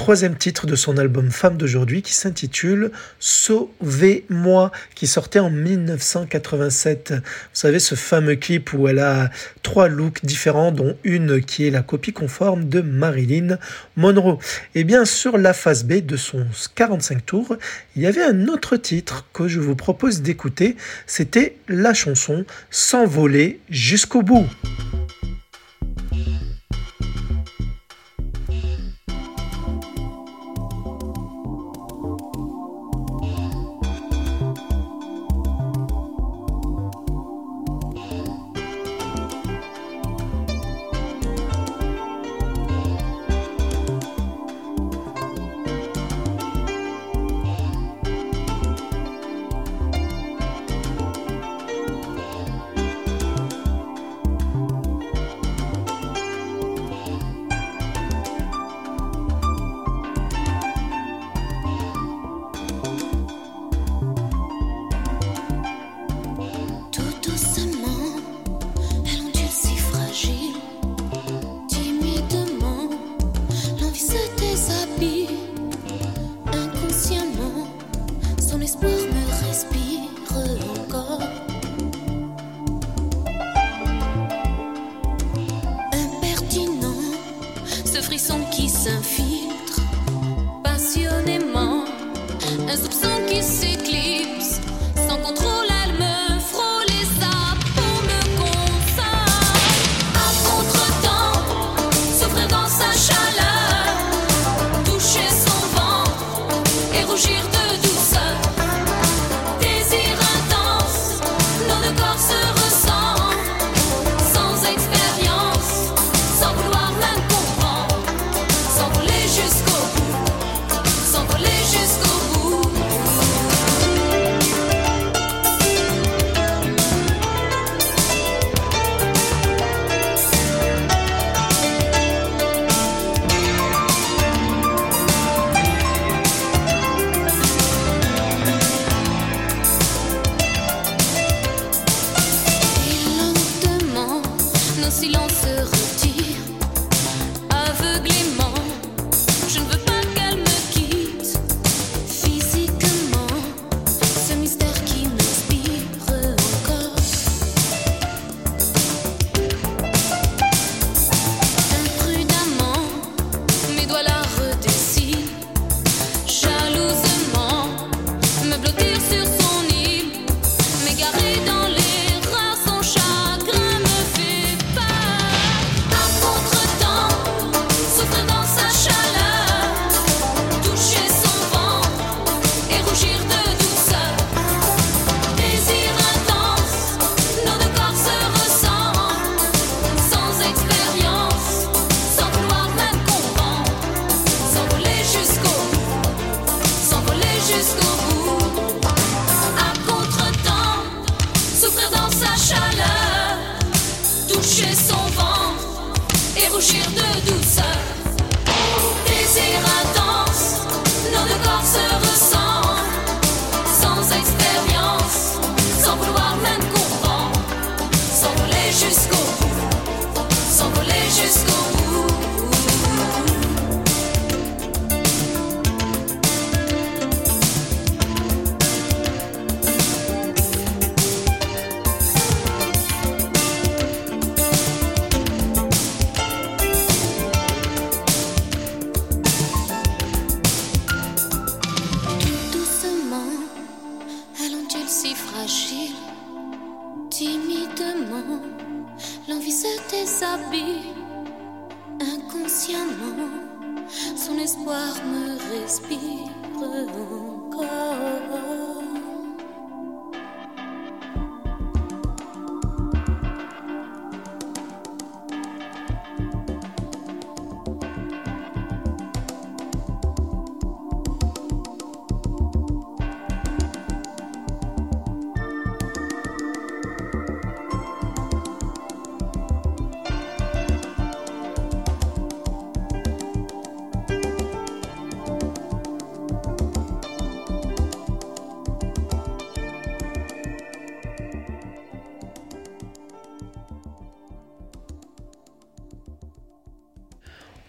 troisième 0.00 0.34
titre 0.34 0.66
de 0.66 0.76
son 0.76 0.96
album 0.96 1.30
Femme 1.30 1.58
d'aujourd'hui 1.58 2.00
qui 2.00 2.14
s'intitule 2.14 2.90
Sauvez-moi, 3.18 4.72
qui 4.94 5.06
sortait 5.06 5.40
en 5.40 5.50
1987. 5.50 7.12
Vous 7.12 7.20
savez, 7.52 7.78
ce 7.78 7.94
fameux 7.94 8.36
clip 8.36 8.72
où 8.72 8.88
elle 8.88 9.00
a 9.00 9.28
trois 9.62 9.88
looks 9.88 10.24
différents, 10.24 10.72
dont 10.72 10.96
une 11.04 11.42
qui 11.42 11.66
est 11.66 11.70
la 11.70 11.82
copie 11.82 12.14
conforme 12.14 12.66
de 12.70 12.80
Marilyn 12.80 13.58
Monroe. 13.98 14.38
Et 14.74 14.84
bien 14.84 15.04
sur 15.04 15.36
la 15.36 15.52
face 15.52 15.84
B 15.84 15.98
de 15.98 16.16
son 16.16 16.46
45 16.76 17.26
tours, 17.26 17.56
il 17.94 18.00
y 18.00 18.06
avait 18.06 18.24
un 18.24 18.48
autre 18.48 18.78
titre 18.78 19.26
que 19.34 19.48
je 19.48 19.60
vous 19.60 19.76
propose 19.76 20.22
d'écouter, 20.22 20.76
c'était 21.06 21.56
la 21.68 21.92
chanson 21.92 22.46
S'envoler 22.70 23.60
jusqu'au 23.68 24.22
bout. 24.22 24.46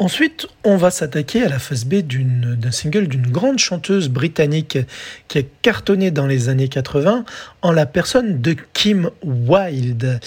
Ensuite, 0.02 0.47
on 0.64 0.78
va 0.78 0.89
s'attaquer 0.89 1.43
à 1.43 1.49
la 1.49 1.60
phase 1.60 1.86
B 1.86 1.97
d'un 2.02 2.72
single 2.72 3.08
d'une 3.08 3.28
grande 3.28 3.60
chanteuse 3.60 4.10
britannique 4.10 4.80
qui 5.28 5.38
a 5.38 5.43
cartonné 5.62 6.10
dans 6.10 6.26
les 6.26 6.49
années 6.49 6.70
80 6.70 7.24
en 7.62 7.72
la 7.72 7.86
personne 7.86 8.41
de 8.41 8.56
Kim 8.74 9.12
Wilde. 9.24 10.20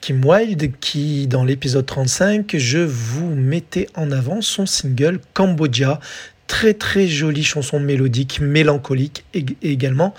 Kim 0.00 0.24
Wilde 0.24 0.72
qui, 0.80 1.26
dans 1.26 1.44
l'épisode 1.44 1.84
35, 1.84 2.56
je 2.56 2.78
vous 2.78 3.34
mettais 3.34 3.88
en 3.94 4.10
avant 4.10 4.40
son 4.40 4.64
single 4.64 5.20
Cambodia. 5.34 6.00
Très 6.46 6.72
très 6.72 7.06
jolie 7.06 7.44
chanson 7.44 7.78
mélodique, 7.78 8.40
mélancolique 8.40 9.26
ég- 9.34 9.56
également. 9.60 10.14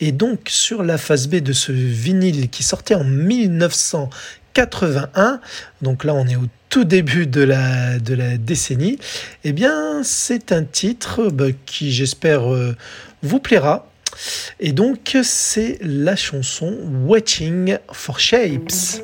Et 0.00 0.12
donc 0.12 0.46
sur 0.48 0.82
la 0.82 0.96
phase 0.96 1.28
B 1.28 1.36
de 1.36 1.52
ce 1.52 1.72
vinyle 1.72 2.48
qui 2.48 2.62
sortait 2.62 2.94
en 2.94 3.04
1981, 3.04 5.40
donc 5.82 6.04
là 6.04 6.14
on 6.14 6.26
est 6.26 6.36
au 6.36 6.46
tout 6.68 6.84
début 6.84 7.26
de 7.26 7.42
la, 7.42 7.98
décennie, 8.38 8.98
eh 9.44 9.52
bien 9.52 10.02
c'est 10.02 10.52
un 10.52 10.64
titre 10.64 11.28
bah, 11.30 11.46
qui 11.64 11.92
j'espère 11.92 12.52
euh, 12.52 12.74
vous 13.22 13.38
plaira. 13.38 13.90
Et 14.60 14.72
donc 14.72 15.16
c'est 15.22 15.78
la 15.82 16.16
chanson 16.16 16.76
Watching 17.04 17.78
for 17.92 18.18
Shapes. 18.18 19.02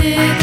Did 0.00 0.39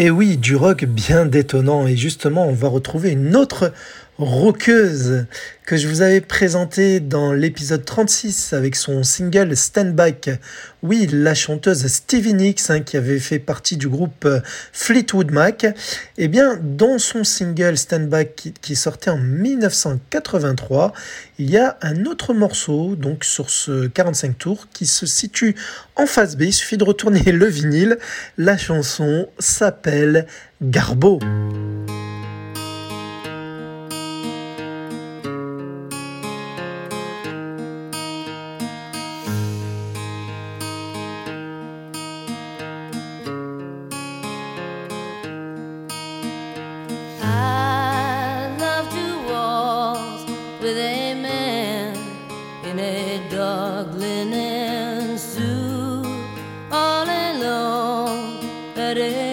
Et 0.00 0.10
oui, 0.10 0.36
du 0.36 0.54
rock 0.54 0.84
bien 0.84 1.26
détonnant. 1.26 1.88
Et 1.88 1.96
justement, 1.96 2.46
on 2.46 2.52
va 2.52 2.68
retrouver 2.68 3.10
une 3.10 3.34
autre 3.34 3.72
rockeuse 4.18 5.26
que 5.64 5.76
je 5.76 5.86
vous 5.86 6.02
avais 6.02 6.20
présentée 6.20 6.98
dans 6.98 7.32
l'épisode 7.32 7.84
36 7.84 8.52
avec 8.52 8.74
son 8.74 9.04
single 9.04 9.56
Stand 9.56 9.94
Back. 9.94 10.30
Oui, 10.82 11.08
la 11.12 11.34
chanteuse 11.34 11.86
Stevie 11.86 12.34
Nicks 12.34 12.70
hein, 12.70 12.80
qui 12.80 12.96
avait 12.96 13.20
fait 13.20 13.38
partie 13.38 13.76
du 13.76 13.88
groupe 13.88 14.24
euh, 14.24 14.40
Fleetwood 14.72 15.30
Mac. 15.30 15.66
Eh 16.16 16.26
bien, 16.26 16.58
dans 16.60 16.98
son 16.98 17.22
single 17.22 17.76
Stand 17.76 18.08
Back 18.08 18.34
qui, 18.34 18.52
qui 18.52 18.74
sortait 18.74 19.10
en 19.10 19.18
1983, 19.18 20.92
il 21.38 21.50
y 21.50 21.58
a 21.58 21.78
un 21.82 22.04
autre 22.06 22.34
morceau 22.34 22.96
donc 22.96 23.24
sur 23.24 23.50
ce 23.50 23.86
45 23.86 24.38
tours 24.38 24.66
qui 24.72 24.86
se 24.86 25.06
situe 25.06 25.54
en 25.94 26.06
face 26.06 26.36
B. 26.36 26.42
Il 26.42 26.52
suffit 26.52 26.76
de 26.76 26.84
retourner 26.84 27.22
le 27.32 27.46
vinyle. 27.46 27.98
La 28.36 28.56
chanson 28.56 29.28
s'appelle 29.38 30.26
Garbo. 30.60 31.20
Alone 58.96 59.12
at 59.12 59.27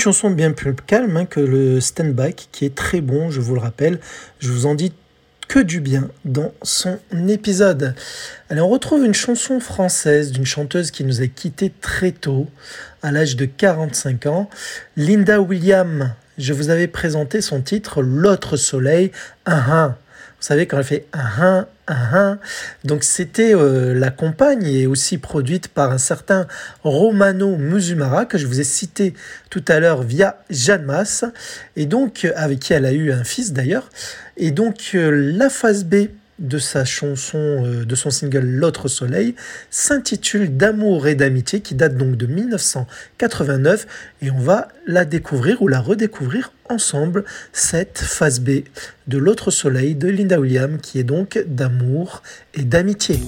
Chanson 0.00 0.30
bien 0.30 0.52
plus 0.52 0.74
calme 0.74 1.14
hein, 1.18 1.26
que 1.26 1.40
le 1.40 1.78
Stand 1.78 2.14
Back, 2.14 2.48
qui 2.52 2.64
est 2.64 2.74
très 2.74 3.02
bon, 3.02 3.30
je 3.30 3.42
vous 3.42 3.54
le 3.54 3.60
rappelle. 3.60 4.00
Je 4.38 4.50
vous 4.50 4.64
en 4.64 4.74
dis 4.74 4.94
que 5.46 5.58
du 5.58 5.80
bien 5.80 6.08
dans 6.24 6.54
son 6.62 6.98
épisode. 7.28 7.94
Allez, 8.48 8.62
on 8.62 8.68
retrouve 8.70 9.04
une 9.04 9.12
chanson 9.12 9.60
française 9.60 10.32
d'une 10.32 10.46
chanteuse 10.46 10.90
qui 10.90 11.04
nous 11.04 11.20
a 11.20 11.26
quittés 11.26 11.70
très 11.82 12.12
tôt, 12.12 12.48
à 13.02 13.12
l'âge 13.12 13.36
de 13.36 13.44
45 13.44 14.24
ans, 14.24 14.48
Linda 14.96 15.38
Williams. 15.38 16.12
Je 16.38 16.54
vous 16.54 16.70
avais 16.70 16.86
présenté 16.86 17.42
son 17.42 17.60
titre 17.60 18.00
L'autre 18.00 18.56
soleil, 18.56 19.12
un 19.44 19.58
un. 19.58 19.96
Vous 20.40 20.46
savez, 20.46 20.66
quand 20.66 20.78
elle 20.78 20.84
fait 20.84 21.06
un 21.12 21.66
un. 21.90 22.38
Donc, 22.84 23.04
c'était 23.04 23.54
euh, 23.54 23.94
la 23.94 24.10
compagne 24.10 24.64
et 24.64 24.86
aussi 24.86 25.18
produite 25.18 25.68
par 25.68 25.90
un 25.90 25.98
certain 25.98 26.46
Romano 26.82 27.56
Musumara, 27.56 28.26
que 28.26 28.38
je 28.38 28.46
vous 28.46 28.60
ai 28.60 28.64
cité 28.64 29.14
tout 29.50 29.64
à 29.68 29.80
l'heure 29.80 30.02
via 30.02 30.38
Jeanne 30.50 30.84
Masse, 30.84 31.24
et 31.76 31.86
donc, 31.86 32.24
euh, 32.24 32.32
avec 32.36 32.60
qui 32.60 32.72
elle 32.72 32.86
a 32.86 32.92
eu 32.92 33.12
un 33.12 33.24
fils 33.24 33.52
d'ailleurs. 33.52 33.90
Et 34.36 34.50
donc, 34.50 34.92
euh, 34.94 35.10
la 35.10 35.50
phase 35.50 35.84
B 35.84 36.08
de 36.40 36.58
sa 36.58 36.84
chanson, 36.84 37.38
euh, 37.38 37.84
de 37.84 37.94
son 37.94 38.10
single 38.10 38.44
L'autre 38.44 38.88
soleil, 38.88 39.34
s'intitule 39.70 40.56
D'amour 40.56 41.06
et 41.06 41.14
d'amitié, 41.14 41.60
qui 41.60 41.74
date 41.74 41.96
donc 41.96 42.16
de 42.16 42.26
1989, 42.26 43.86
et 44.22 44.30
on 44.30 44.38
va 44.38 44.68
la 44.86 45.04
découvrir 45.04 45.62
ou 45.62 45.68
la 45.68 45.80
redécouvrir 45.80 46.52
ensemble, 46.68 47.24
cette 47.52 47.98
phase 47.98 48.40
B 48.40 48.64
de 49.06 49.18
L'autre 49.18 49.50
soleil 49.50 49.94
de 49.94 50.08
Linda 50.08 50.40
Williams, 50.40 50.78
qui 50.82 50.98
est 50.98 51.04
donc 51.04 51.42
d'amour 51.46 52.22
et 52.54 52.62
d'amitié. 52.62 53.20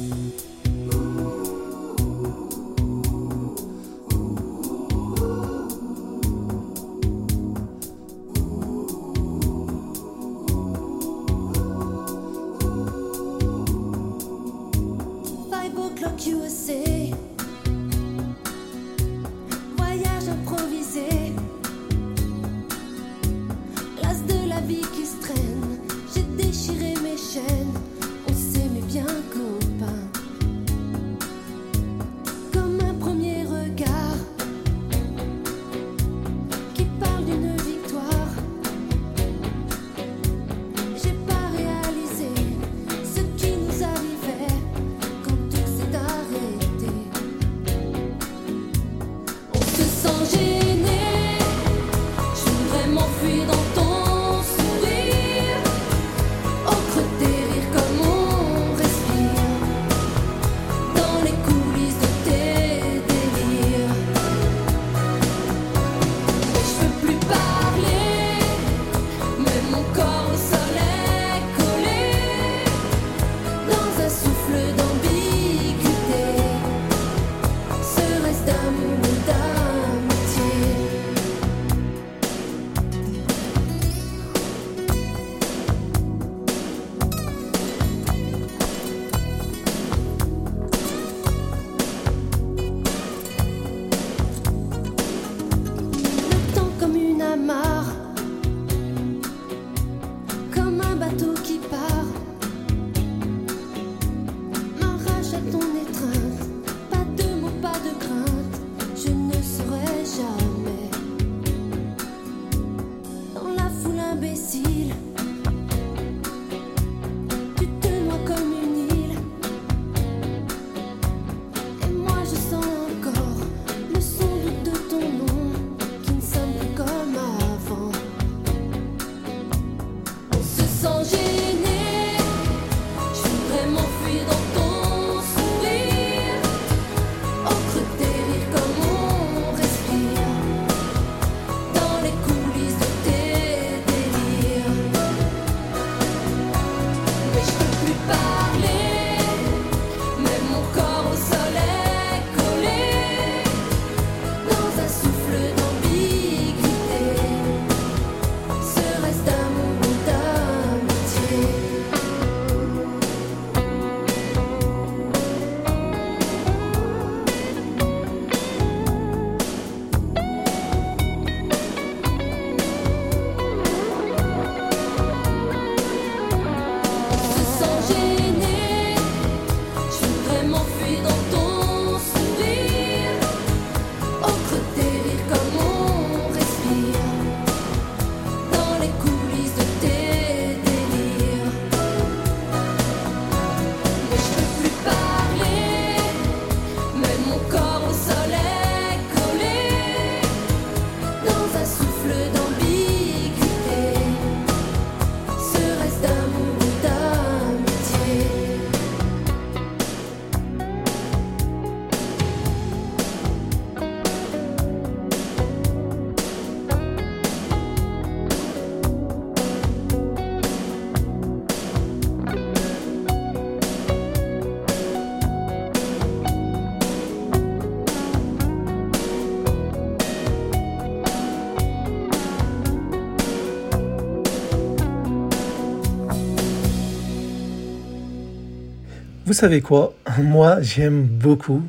Vous 239.32 239.38
savez 239.38 239.62
quoi? 239.62 239.94
Moi, 240.18 240.60
j'aime 240.60 241.04
beaucoup, 241.04 241.62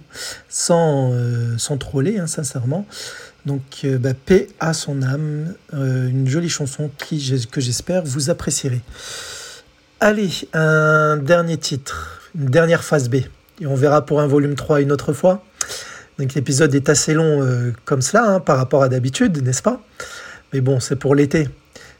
sans, 0.49 1.14
euh, 1.14 1.57
sans 1.57 1.77
troller, 1.77 2.19
hein, 2.19 2.27
sincèrement. 2.27 2.85
Donc, 3.45 3.61
euh, 3.85 3.98
bah, 3.98 4.14
paix 4.14 4.49
à 4.60 4.73
son 4.73 5.02
âme, 5.02 5.56
euh, 5.73 6.10
une 6.10 6.27
jolie 6.27 6.49
chanson 6.49 6.91
que 6.99 7.61
j'espère 7.61 8.03
vous 8.03 8.30
apprécierez. 8.30 8.81
Allez, 10.02 10.30
un 10.52 11.15
dernier 11.15 11.56
titre, 11.56 12.19
une 12.38 12.48
dernière 12.48 12.84
phase 12.84 13.07
B. 13.07 13.15
Et 13.61 13.65
on 13.65 13.76
verra 13.76 14.06
pour 14.06 14.19
un 14.19 14.27
volume 14.27 14.56
3 14.56 14.81
une 14.81 14.91
autre 14.91 15.14
fois. 15.14 15.41
Donc 16.19 16.34
l'épisode 16.34 16.76
est 16.76 16.90
assez 16.90 17.14
long 17.14 17.41
euh, 17.41 17.72
comme 17.85 18.02
cela, 18.02 18.26
hein, 18.26 18.40
par 18.41 18.57
rapport 18.57 18.84
à 18.84 18.90
d'habitude, 18.90 19.41
n'est-ce 19.41 19.64
pas? 19.64 19.81
Mais 20.52 20.60
bon, 20.60 20.81
c'est 20.81 20.98
pour 20.98 21.15
l'été. 21.15 21.48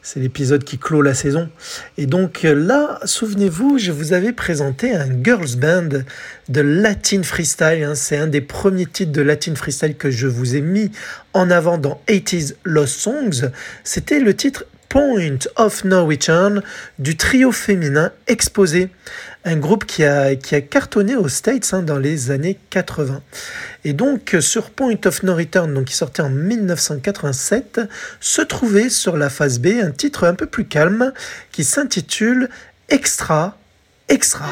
C'est 0.06 0.20
l'épisode 0.20 0.66
qui 0.66 0.78
clôt 0.78 1.02
la 1.02 1.14
saison. 1.14 1.50
Et 1.98 2.08
donc 2.08 2.44
euh, 2.44 2.54
là, 2.54 3.00
souvenez-vous, 3.06 3.78
je 3.78 3.94
vous 3.94 4.12
avais 4.12 4.34
présenté 4.34 4.94
un 4.94 5.08
girls 5.24 5.56
band 5.56 6.04
de 6.50 6.62
Latin 6.62 7.24
Freestyle. 7.24 7.86
hein. 7.86 7.96
C'est 7.96 8.18
un 8.18 8.28
des 8.28 8.42
premiers 8.42 8.86
titres 8.86 9.14
de 9.14 9.22
Latin 9.22 9.56
Freestyle 9.56 9.96
que 9.96 10.12
je 10.12 10.28
vous 10.28 10.58
ai 10.58 10.62
mis 10.62 10.92
en 11.32 11.50
avant 11.50 11.78
dans 11.78 12.02
80s 12.10 12.56
Lost 12.66 13.00
Songs. 13.00 13.50
C'était 13.86 14.20
le 14.20 14.36
titre 14.36 14.66
Point 14.90 15.40
of 15.56 15.86
No 15.86 16.06
Return 16.06 16.62
du 17.00 17.16
trio 17.16 17.54
féminin 17.54 18.12
Exposé, 18.28 18.90
un 19.46 19.58
groupe 19.58 19.86
qui 19.86 20.04
a, 20.04 20.36
qui 20.36 20.56
a 20.56 20.62
cartonné 20.62 21.16
aux 21.16 21.28
States 21.28 21.74
hein, 21.74 21.82
dans 21.82 21.98
les 21.98 22.32
années 22.32 22.58
80. 22.70 23.22
Et 23.84 23.94
donc, 23.94 24.38
sur 24.40 24.70
Point 24.70 24.98
of 25.06 25.24
No 25.24 25.36
Return, 25.36 25.74
donc 25.74 25.86
qui 25.86 25.96
sortait 25.96 26.22
en 26.22 26.30
1987, 26.30 27.82
se 28.20 28.42
trouvait 28.42 28.90
sur 28.90 29.18
la 29.18 29.30
phase 29.30 29.60
B 29.60 29.68
un 29.82 29.92
titre 29.92 30.26
un 30.26 30.36
peu 30.36 30.46
plus 30.46 30.66
calme 30.66 31.14
qui 31.52 31.64
s'intitule 31.64 32.50
Extra. 32.90 33.58
Extra, 34.10 34.50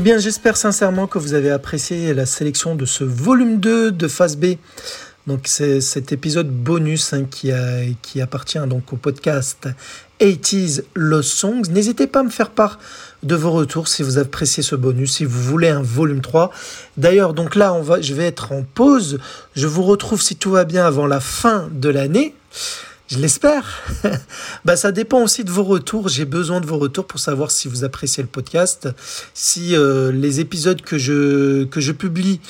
Eh 0.00 0.02
bien, 0.02 0.16
j'espère 0.16 0.56
sincèrement 0.56 1.06
que 1.06 1.18
vous 1.18 1.34
avez 1.34 1.50
apprécié 1.50 2.14
la 2.14 2.24
sélection 2.24 2.74
de 2.74 2.86
ce 2.86 3.04
volume 3.04 3.60
2 3.60 3.92
de 3.92 4.08
Phase 4.08 4.38
B. 4.38 4.54
Donc, 5.26 5.40
c'est 5.44 5.82
cet 5.82 6.10
épisode 6.10 6.48
bonus 6.48 7.12
hein, 7.12 7.26
qui, 7.30 7.52
appartient 8.22 8.66
donc 8.66 8.94
au 8.94 8.96
podcast 8.96 9.68
80s 10.18 10.84
Lost 10.94 11.32
Songs. 11.34 11.64
N'hésitez 11.70 12.06
pas 12.06 12.20
à 12.20 12.22
me 12.22 12.30
faire 12.30 12.48
part 12.48 12.78
de 13.24 13.34
vos 13.34 13.50
retours 13.50 13.88
si 13.88 14.02
vous 14.02 14.16
appréciez 14.16 14.62
ce 14.62 14.74
bonus, 14.74 15.16
si 15.16 15.26
vous 15.26 15.42
voulez 15.42 15.68
un 15.68 15.82
volume 15.82 16.22
3. 16.22 16.50
D'ailleurs, 16.96 17.34
donc 17.34 17.54
là, 17.54 17.78
je 18.00 18.14
vais 18.14 18.24
être 18.24 18.52
en 18.52 18.62
pause. 18.62 19.18
Je 19.54 19.66
vous 19.66 19.82
retrouve 19.82 20.22
si 20.22 20.34
tout 20.34 20.52
va 20.52 20.64
bien 20.64 20.86
avant 20.86 21.06
la 21.06 21.20
fin 21.20 21.68
de 21.72 21.90
l'année. 21.90 22.34
Je 23.10 23.18
l'espère. 23.18 23.82
bah, 24.64 24.76
ça 24.76 24.92
dépend 24.92 25.22
aussi 25.22 25.42
de 25.42 25.50
vos 25.50 25.64
retours. 25.64 26.08
J'ai 26.08 26.24
besoin 26.24 26.60
de 26.60 26.66
vos 26.66 26.78
retours 26.78 27.06
pour 27.06 27.18
savoir 27.18 27.50
si 27.50 27.66
vous 27.66 27.82
appréciez 27.82 28.22
le 28.22 28.28
podcast, 28.28 28.88
si 29.34 29.74
euh, 29.74 30.12
les 30.12 30.38
épisodes 30.38 30.80
que 30.80 30.96
je, 30.96 31.92
publie 31.92 32.40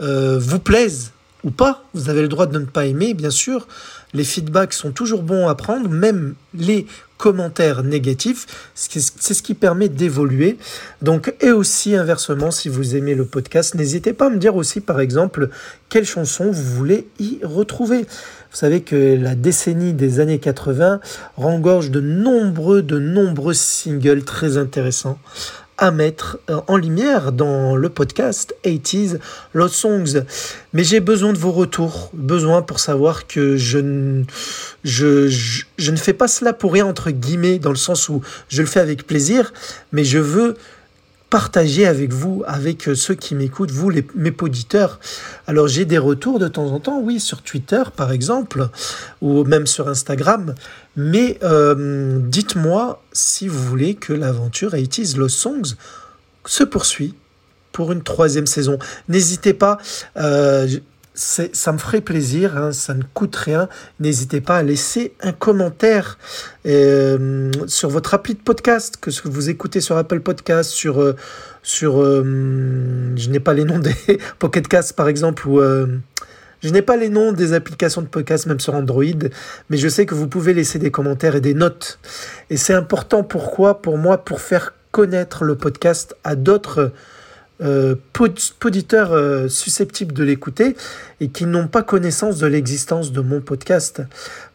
euh, 0.00 0.38
vous 0.38 0.60
plaisent 0.60 1.12
ou 1.44 1.50
pas. 1.50 1.84
Vous 1.92 2.08
avez 2.08 2.22
le 2.22 2.28
droit 2.28 2.46
de 2.46 2.58
ne 2.58 2.64
pas 2.64 2.86
aimer, 2.86 3.12
bien 3.12 3.28
sûr. 3.30 3.68
Les 4.14 4.24
feedbacks 4.24 4.72
sont 4.72 4.92
toujours 4.92 5.22
bons 5.22 5.46
à 5.46 5.54
prendre, 5.54 5.90
même 5.90 6.34
les 6.54 6.86
commentaires 7.18 7.82
négatifs. 7.82 8.46
C'est 8.74 9.34
ce 9.34 9.42
qui 9.42 9.54
permet 9.54 9.88
d'évoluer. 9.88 10.56
Donc, 11.02 11.34
et 11.40 11.50
aussi 11.50 11.94
inversement, 11.94 12.50
si 12.50 12.68
vous 12.68 12.96
aimez 12.96 13.14
le 13.14 13.26
podcast, 13.26 13.74
n'hésitez 13.74 14.14
pas 14.14 14.26
à 14.26 14.30
me 14.30 14.38
dire 14.38 14.56
aussi, 14.56 14.80
par 14.80 15.00
exemple, 15.00 15.50
quelle 15.90 16.06
chanson 16.06 16.50
vous 16.50 16.62
voulez 16.62 17.08
y 17.18 17.40
retrouver. 17.42 18.02
Vous 18.50 18.56
savez 18.56 18.80
que 18.80 18.96
la 19.20 19.34
décennie 19.34 19.92
des 19.92 20.20
années 20.20 20.38
80 20.38 21.00
rengorge 21.36 21.90
de 21.90 22.00
nombreux, 22.00 22.80
de 22.80 22.98
nombreux 22.98 23.52
singles 23.52 24.24
très 24.24 24.56
intéressants 24.56 25.18
à 25.78 25.90
mettre 25.90 26.38
euh, 26.50 26.60
en 26.66 26.76
lumière 26.76 27.32
dans 27.32 27.76
le 27.76 27.88
podcast 27.88 28.54
80s 28.64 29.18
Lost 29.54 29.74
Songs. 29.76 30.24
Mais 30.72 30.84
j'ai 30.84 31.00
besoin 31.00 31.32
de 31.32 31.38
vos 31.38 31.52
retours, 31.52 32.10
besoin 32.12 32.62
pour 32.62 32.80
savoir 32.80 33.26
que 33.26 33.56
je, 33.56 33.78
ne- 33.78 34.24
je, 34.84 35.28
je, 35.28 35.64
je 35.78 35.90
ne 35.90 35.96
fais 35.96 36.12
pas 36.12 36.28
cela 36.28 36.52
pour 36.52 36.72
rien, 36.72 36.86
entre 36.86 37.10
guillemets, 37.10 37.58
dans 37.58 37.70
le 37.70 37.76
sens 37.76 38.08
où 38.08 38.20
je 38.48 38.60
le 38.60 38.68
fais 38.68 38.80
avec 38.80 39.06
plaisir, 39.06 39.52
mais 39.92 40.04
je 40.04 40.18
veux 40.18 40.54
partager 41.30 41.86
avec 41.86 42.12
vous, 42.12 42.42
avec 42.46 42.88
euh, 42.88 42.94
ceux 42.94 43.14
qui 43.14 43.34
m'écoutent, 43.34 43.70
vous, 43.70 43.90
mes 44.14 44.32
auditeurs. 44.40 44.98
Alors 45.46 45.68
j'ai 45.68 45.84
des 45.84 45.98
retours 45.98 46.38
de 46.38 46.48
temps 46.48 46.68
en 46.72 46.80
temps, 46.80 47.00
oui, 47.00 47.20
sur 47.20 47.42
Twitter 47.42 47.82
par 47.96 48.12
exemple, 48.12 48.68
ou 49.20 49.44
même 49.44 49.66
sur 49.66 49.88
Instagram, 49.88 50.54
mais 50.96 51.38
euh, 51.42 52.18
dites-moi 52.20 53.02
si 53.12 53.48
vous 53.48 53.62
voulez 53.62 53.94
que 53.94 54.12
l'aventure 54.12 54.72
80s 54.72 55.16
Lost 55.16 55.36
Songs 55.36 55.74
se 56.46 56.64
poursuit 56.64 57.14
pour 57.72 57.92
une 57.92 58.02
troisième 58.02 58.46
saison. 58.46 58.78
N'hésitez 59.08 59.52
pas, 59.52 59.78
euh, 60.16 60.66
ça 61.18 61.72
me 61.72 61.78
ferait 61.78 62.00
plaisir, 62.00 62.56
hein, 62.56 62.72
ça 62.72 62.94
ne 62.94 63.02
coûte 63.02 63.34
rien. 63.34 63.68
N'hésitez 63.98 64.40
pas 64.40 64.58
à 64.58 64.62
laisser 64.62 65.14
un 65.20 65.32
commentaire 65.32 66.16
euh, 66.66 67.50
sur 67.66 67.88
votre 67.88 68.14
appli 68.14 68.34
de 68.34 68.40
podcast, 68.40 68.98
que 69.00 69.10
vous 69.28 69.50
écoutez 69.50 69.80
sur 69.80 69.96
Apple 69.96 70.20
Podcast, 70.20 70.70
sur, 70.70 71.02
euh, 71.02 71.16
sur 71.62 72.00
euh, 72.00 72.22
je 73.16 73.30
n'ai 73.30 73.40
pas 73.40 73.52
les 73.52 73.64
noms 73.64 73.80
des 73.80 73.94
Pocket 74.38 74.68
par 74.94 75.08
exemple, 75.08 75.48
ou 75.48 75.60
je 76.60 76.70
n'ai 76.70 76.82
pas 76.82 76.96
les 76.96 77.08
noms 77.08 77.32
des 77.32 77.52
applications 77.52 78.02
de 78.02 78.06
podcast, 78.08 78.46
même 78.46 78.60
sur 78.60 78.74
Android, 78.74 79.04
mais 79.70 79.76
je 79.76 79.88
sais 79.88 80.06
que 80.06 80.14
vous 80.14 80.28
pouvez 80.28 80.54
laisser 80.54 80.78
des 80.78 80.92
commentaires 80.92 81.34
et 81.34 81.40
des 81.40 81.54
notes. 81.54 81.98
Et 82.50 82.56
c'est 82.56 82.74
important 82.74 83.24
pourquoi? 83.24 83.82
Pour 83.82 83.98
moi, 83.98 84.18
pour 84.18 84.40
faire 84.40 84.74
connaître 84.92 85.44
le 85.44 85.56
podcast 85.56 86.16
à 86.22 86.36
d'autres 86.36 86.92
euh, 87.60 87.94
euh, 88.20 89.48
susceptibles 89.48 90.12
de 90.12 90.24
l'écouter 90.24 90.76
et 91.20 91.28
qui 91.28 91.46
n'ont 91.46 91.68
pas 91.68 91.82
connaissance 91.82 92.38
de 92.38 92.46
l'existence 92.46 93.12
de 93.12 93.20
mon 93.20 93.40
podcast. 93.40 94.02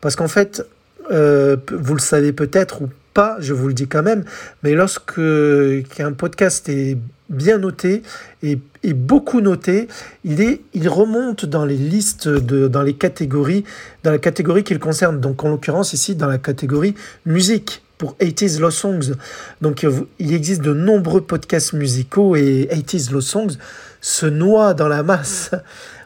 Parce 0.01 0.15
qu'en 0.15 0.27
fait, 0.27 0.65
euh, 1.11 1.57
vous 1.71 1.95
le 1.95 1.99
savez 1.99 2.33
peut-être 2.33 2.81
ou 2.81 2.89
pas, 3.13 3.37
je 3.39 3.53
vous 3.53 3.67
le 3.67 3.73
dis 3.73 3.87
quand 3.87 4.03
même, 4.03 4.23
mais 4.63 4.73
lorsque 4.73 5.15
qu'un 5.15 6.13
podcast 6.13 6.67
est 6.69 6.97
bien 7.29 7.57
noté 7.57 8.03
et, 8.41 8.57
et 8.83 8.93
beaucoup 8.93 9.41
noté, 9.41 9.87
il, 10.23 10.41
est, 10.41 10.61
il 10.73 10.89
remonte 10.89 11.45
dans 11.45 11.65
les 11.65 11.77
listes, 11.77 12.27
de, 12.27 12.67
dans 12.67 12.81
les 12.81 12.93
catégories, 12.93 13.65
dans 14.03 14.11
la 14.11 14.17
catégorie 14.17 14.63
qu'il 14.63 14.79
concerne. 14.79 15.19
Donc 15.19 15.43
en 15.43 15.49
l'occurrence 15.49 15.93
ici 15.93 16.15
dans 16.15 16.27
la 16.27 16.37
catégorie 16.37 16.95
musique 17.25 17.82
pour 17.97 18.15
80s 18.17 18.59
Lost 18.59 18.79
Songs. 18.79 19.13
Donc 19.61 19.83
euh, 19.83 20.07
il 20.19 20.33
existe 20.33 20.61
de 20.61 20.73
nombreux 20.73 21.21
podcasts 21.21 21.73
musicaux 21.73 22.35
et 22.35 22.67
80s 22.71 23.11
Lost 23.11 23.27
Songs 23.29 23.57
se 24.01 24.25
noient 24.25 24.73
dans 24.73 24.87
la 24.87 25.03
masse. 25.03 25.51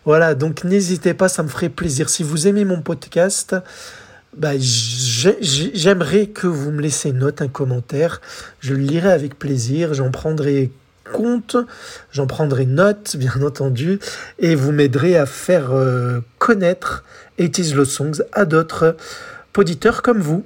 Voilà, 0.05 0.35
donc 0.35 0.63
n'hésitez 0.63 1.13
pas, 1.13 1.27
ça 1.27 1.43
me 1.43 1.49
ferait 1.49 1.67
plaisir. 1.67 2.07
Si 2.07 2.23
vous 2.23 2.47
aimez 2.47 2.63
mon 2.63 2.81
podcast, 2.81 3.57
bah, 4.37 4.51
j'ai- 4.57 5.37
j'ai- 5.41 5.71
j'aimerais 5.73 6.27
que 6.27 6.47
vous 6.47 6.71
me 6.71 6.81
laissez 6.81 7.09
une 7.09 7.17
note, 7.17 7.41
un 7.41 7.49
commentaire. 7.49 8.21
Je 8.61 8.73
le 8.73 8.79
lirai 8.79 9.11
avec 9.11 9.37
plaisir, 9.37 9.93
j'en 9.93 10.09
prendrai 10.09 10.71
compte, 11.11 11.57
j'en 12.13 12.25
prendrai 12.25 12.65
note, 12.65 13.15
bien 13.19 13.33
entendu, 13.41 13.99
et 14.39 14.55
vous 14.55 14.71
m'aiderez 14.71 15.17
à 15.17 15.25
faire 15.25 15.71
euh, 15.73 16.21
connaître 16.37 17.03
80s 17.37 17.75
Lost 17.75 17.91
Songs 17.91 18.21
à 18.31 18.45
d'autres 18.45 18.95
auditeurs 19.57 20.01
comme 20.03 20.21
vous 20.21 20.45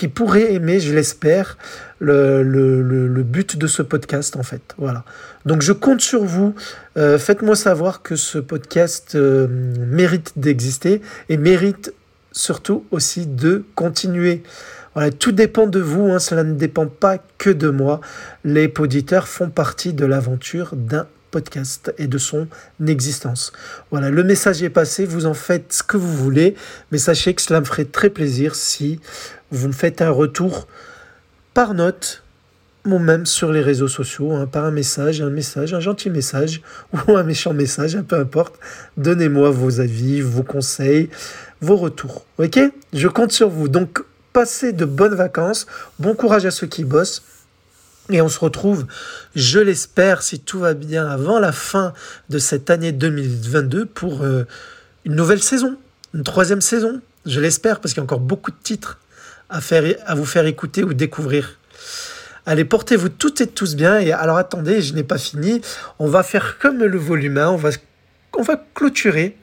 qui 0.00 0.08
pourraient 0.08 0.54
aimer, 0.54 0.80
je 0.80 0.94
l'espère, 0.94 1.58
le, 1.98 3.22
but 3.22 3.58
de 3.58 3.66
ce 3.66 3.82
podcast 3.82 4.34
en 4.36 4.42
fait. 4.42 4.62
Voilà. 4.78 5.04
Donc 5.44 5.60
je 5.60 5.74
compte 5.74 6.00
sur 6.00 6.24
vous. 6.24 6.54
Euh, 6.96 7.18
Faites-moi 7.18 7.54
savoir 7.54 8.00
que 8.00 8.16
ce 8.16 8.38
podcast 8.38 9.14
euh, 9.14 9.46
mérite 9.50 10.32
d'exister 10.36 11.02
et 11.28 11.36
mérite 11.36 11.92
surtout 12.32 12.86
aussi 12.90 13.26
de 13.26 13.66
continuer. 13.74 14.42
Voilà, 14.94 15.10
tout 15.10 15.32
dépend 15.32 15.66
de 15.66 15.80
vous, 15.80 16.10
hein, 16.10 16.18
cela 16.18 16.44
ne 16.44 16.54
dépend 16.54 16.86
pas 16.86 17.18
que 17.36 17.50
de 17.50 17.68
moi. 17.68 18.00
Les 18.42 18.72
auditeurs 18.78 19.28
font 19.28 19.50
partie 19.50 19.92
de 19.92 20.06
l'aventure 20.06 20.76
d'un 20.76 21.06
podcast 21.30 21.92
et 21.98 22.06
de 22.06 22.18
son 22.18 22.48
existence. 22.86 23.52
Voilà, 23.90 24.10
le 24.10 24.24
message 24.24 24.62
est 24.62 24.70
passé, 24.70 25.04
vous 25.04 25.26
en 25.26 25.34
faites 25.34 25.74
ce 25.74 25.82
que 25.82 25.96
vous 25.96 26.16
voulez, 26.16 26.54
mais 26.90 26.98
sachez 26.98 27.34
que 27.34 27.42
cela 27.42 27.60
me 27.60 27.66
ferait 27.66 27.84
très 27.84 28.10
plaisir 28.10 28.54
si 28.54 28.98
vous 29.50 29.68
me 29.68 29.72
faites 29.72 30.02
un 30.02 30.10
retour 30.10 30.66
par 31.54 31.74
note 31.74 32.22
ou 32.86 32.98
même 32.98 33.26
sur 33.26 33.52
les 33.52 33.60
réseaux 33.60 33.88
sociaux, 33.88 34.32
hein, 34.32 34.46
par 34.46 34.64
un 34.64 34.70
message, 34.70 35.20
un 35.20 35.30
message, 35.30 35.74
un 35.74 35.80
gentil 35.80 36.08
message 36.10 36.62
ou 37.08 37.16
un 37.16 37.22
méchant 37.22 37.52
message, 37.52 37.94
hein, 37.94 38.04
peu 38.06 38.16
importe. 38.16 38.54
Donnez-moi 38.96 39.50
vos 39.50 39.80
avis, 39.80 40.20
vos 40.22 40.42
conseils, 40.42 41.10
vos 41.60 41.76
retours. 41.76 42.24
Ok? 42.38 42.58
Je 42.92 43.08
compte 43.08 43.32
sur 43.32 43.50
vous. 43.50 43.68
Donc, 43.68 44.02
passez 44.32 44.72
de 44.72 44.84
bonnes 44.84 45.14
vacances. 45.14 45.66
Bon 45.98 46.14
courage 46.14 46.46
à 46.46 46.50
ceux 46.50 46.66
qui 46.66 46.84
bossent. 46.84 47.22
Et 48.08 48.20
on 48.22 48.28
se 48.28 48.40
retrouve, 48.40 48.86
je 49.36 49.60
l'espère, 49.60 50.22
si 50.22 50.40
tout 50.40 50.58
va 50.58 50.74
bien, 50.74 51.06
avant 51.06 51.38
la 51.38 51.52
fin 51.52 51.92
de 52.28 52.38
cette 52.38 52.68
année 52.70 52.90
2022 52.90 53.86
pour 53.86 54.22
euh, 54.22 54.46
une 55.04 55.14
nouvelle 55.14 55.42
saison, 55.42 55.76
une 56.14 56.24
troisième 56.24 56.60
saison. 56.60 57.00
Je 57.26 57.38
l'espère 57.38 57.78
parce 57.78 57.92
qu'il 57.92 58.00
y 58.00 58.02
a 58.02 58.04
encore 58.04 58.20
beaucoup 58.20 58.50
de 58.50 58.56
titres 58.62 58.98
à, 59.50 59.60
faire, 59.60 59.84
à 60.06 60.14
vous 60.14 60.24
faire 60.24 60.46
écouter 60.46 60.82
ou 60.82 60.94
découvrir. 60.94 61.58
Allez, 62.46 62.64
portez-vous 62.64 63.10
toutes 63.10 63.40
et 63.40 63.46
tous 63.46 63.76
bien. 63.76 63.98
Et 63.98 64.12
alors 64.12 64.38
attendez, 64.38 64.80
je 64.80 64.94
n'ai 64.94 65.04
pas 65.04 65.18
fini. 65.18 65.60
On 65.98 66.08
va 66.08 66.22
faire 66.22 66.58
comme 66.58 66.78
le 66.78 66.98
volume 66.98 67.38
1. 67.38 67.50
On 67.50 67.56
va, 67.56 67.70
on 68.40 68.42
va 68.42 68.64
clôturer 68.74 69.36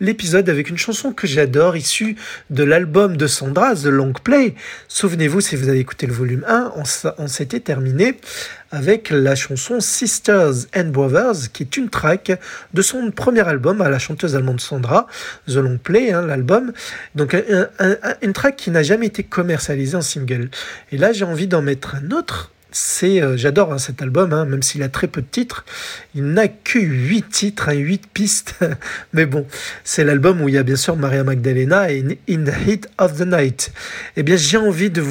l'épisode 0.00 0.50
avec 0.50 0.68
une 0.68 0.76
chanson 0.76 1.12
que 1.14 1.26
j'adore, 1.26 1.74
issue 1.74 2.16
de 2.50 2.62
l'album 2.64 3.16
de 3.16 3.26
Sandra, 3.26 3.74
The 3.74 3.86
Long 3.86 4.12
Play. 4.12 4.54
Souvenez-vous, 4.88 5.40
si 5.40 5.56
vous 5.56 5.70
avez 5.70 5.78
écouté 5.78 6.06
le 6.06 6.12
volume 6.12 6.44
1, 6.46 6.74
on, 6.76 7.26
s'était 7.28 7.60
terminé 7.60 8.18
avec 8.70 9.08
la 9.08 9.34
chanson 9.36 9.80
Sisters 9.80 10.66
and 10.76 10.90
Brothers, 10.90 11.50
qui 11.54 11.62
est 11.62 11.78
une 11.78 11.88
track 11.88 12.38
de 12.74 12.82
son 12.82 13.10
premier 13.10 13.48
album 13.48 13.80
à 13.80 13.88
la 13.88 13.98
chanteuse 13.98 14.36
allemande 14.36 14.60
Sandra, 14.60 15.06
The 15.48 15.54
Long 15.56 15.78
Play, 15.82 16.12
hein, 16.12 16.26
l'album. 16.26 16.74
Donc 17.14 17.32
un- 17.32 17.68
un- 17.78 17.96
un- 18.02 18.14
une 18.20 18.34
track 18.34 18.56
qui 18.56 18.70
n'a 18.70 18.82
jamais 18.82 19.06
été 19.06 19.22
commercialisée 19.22 19.96
en 19.96 20.02
single. 20.02 20.50
Et 20.90 20.98
là, 20.98 21.12
j'ai 21.14 21.24
envie 21.24 21.46
d'en 21.46 21.62
mettre 21.62 21.94
un 21.94 22.10
autre. 22.10 22.50
C'est, 22.72 23.22
euh, 23.22 23.36
j'adore 23.36 23.72
hein, 23.72 23.78
cet 23.78 24.02
album, 24.02 24.32
hein, 24.32 24.44
même 24.46 24.62
s'il 24.62 24.82
a 24.82 24.88
très 24.88 25.06
peu 25.06 25.20
de 25.20 25.26
titres. 25.26 25.64
Il 26.14 26.24
n'a 26.24 26.48
que 26.48 26.78
8 26.78 27.28
titres, 27.28 27.68
hein, 27.68 27.74
8 27.74 28.06
pistes. 28.12 28.54
Mais 29.12 29.26
bon, 29.26 29.46
c'est 29.84 30.04
l'album 30.04 30.40
où 30.40 30.48
il 30.48 30.54
y 30.54 30.58
a 30.58 30.62
bien 30.62 30.76
sûr 30.76 30.96
Maria 30.96 31.22
Magdalena 31.24 31.90
et 31.92 32.18
In 32.28 32.44
the 32.44 32.68
Heat 32.68 32.88
of 32.98 33.18
the 33.18 33.26
Night. 33.26 33.72
Eh 34.16 34.22
bien, 34.22 34.36
j'ai 34.36 34.56
envie 34.56 34.90
de 34.90 35.02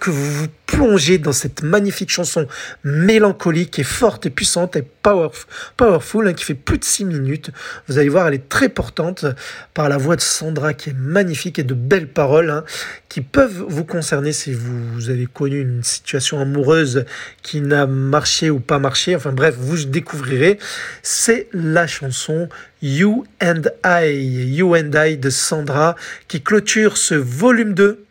que 0.00 0.10
vous 0.10 0.32
vous 0.32 0.46
plonger 0.70 1.18
dans 1.18 1.32
cette 1.32 1.62
magnifique 1.62 2.10
chanson 2.10 2.46
mélancolique 2.84 3.80
et 3.80 3.84
forte 3.84 4.26
et 4.26 4.30
puissante 4.30 4.76
et 4.76 4.82
powerful, 4.82 5.48
powerful 5.76 6.28
hein, 6.28 6.32
qui 6.32 6.44
fait 6.44 6.54
plus 6.54 6.78
de 6.78 6.84
6 6.84 7.06
minutes. 7.06 7.50
Vous 7.88 7.98
allez 7.98 8.08
voir, 8.08 8.28
elle 8.28 8.34
est 8.34 8.48
très 8.48 8.68
portante 8.68 9.26
par 9.74 9.88
la 9.88 9.98
voix 9.98 10.14
de 10.14 10.20
Sandra 10.20 10.72
qui 10.72 10.90
est 10.90 10.96
magnifique 10.96 11.58
et 11.58 11.64
de 11.64 11.74
belles 11.74 12.06
paroles 12.06 12.50
hein, 12.50 12.64
qui 13.08 13.20
peuvent 13.20 13.64
vous 13.66 13.84
concerner 13.84 14.32
si 14.32 14.52
vous 14.52 15.10
avez 15.10 15.26
connu 15.26 15.60
une 15.60 15.82
situation 15.82 16.38
amoureuse 16.38 17.04
qui 17.42 17.60
n'a 17.60 17.86
marché 17.86 18.48
ou 18.48 18.60
pas 18.60 18.78
marché. 18.78 19.16
Enfin 19.16 19.32
bref, 19.32 19.56
vous 19.58 19.84
découvrirez. 19.84 20.58
C'est 21.02 21.48
la 21.52 21.88
chanson 21.88 22.48
You 22.80 23.24
and 23.42 23.62
I, 23.84 24.54
You 24.56 24.76
and 24.76 24.92
I 24.94 25.16
de 25.16 25.30
Sandra 25.30 25.96
qui 26.28 26.40
clôture 26.40 26.96
ce 26.96 27.16
volume 27.16 27.74
2 27.74 28.04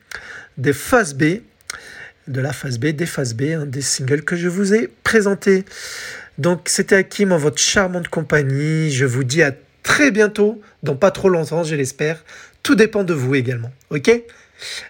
des 0.58 0.74
phases 0.74 1.16
B, 1.16 1.40
de 2.30 2.42
la 2.42 2.54
phase 2.54 2.80
B, 2.80 2.88
des 2.88 3.06
phases 3.06 3.34
B, 3.34 3.42
hein, 3.54 3.66
des 3.66 3.82
singles 3.82 4.24
que 4.24 4.36
je 4.36 4.48
vous 4.48 4.74
ai 4.74 4.90
présentés. 5.04 5.66
Donc 6.38 6.70
c'était 6.70 6.96
Hakim 6.96 7.32
en 7.32 7.38
votre 7.38 7.58
charmante 7.58 8.08
compagnie. 8.08 8.92
Je 8.92 9.06
vous 9.06 9.24
dis 9.24 9.44
à 9.44 9.54
très 9.84 10.12
bientôt, 10.12 10.62
dans 10.84 10.96
pas 10.96 11.12
trop 11.12 11.30
longtemps, 11.30 11.64
je 11.64 11.76
l'espère. 11.76 12.24
Tout 12.64 12.76
dépend 12.76 13.04
de 13.04 13.14
vous 13.14 13.36
également. 13.36 13.72
Ok? 13.90 14.12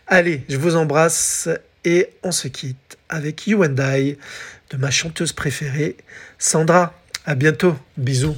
Allez, 0.08 0.44
je 0.50 0.58
vous 0.58 0.76
embrasse 0.76 1.50
et 1.86 2.10
on 2.24 2.32
se 2.32 2.48
quitte 2.48 2.98
avec 3.08 3.48
You 3.48 3.64
and 3.64 3.76
I 3.80 4.18
de 4.72 4.78
ma 4.78 4.92
chanteuse 4.92 5.34
préférée, 5.34 5.98
Sandra. 6.38 6.94
À 7.26 7.36
bientôt. 7.36 7.76
Bisous. 7.98 8.36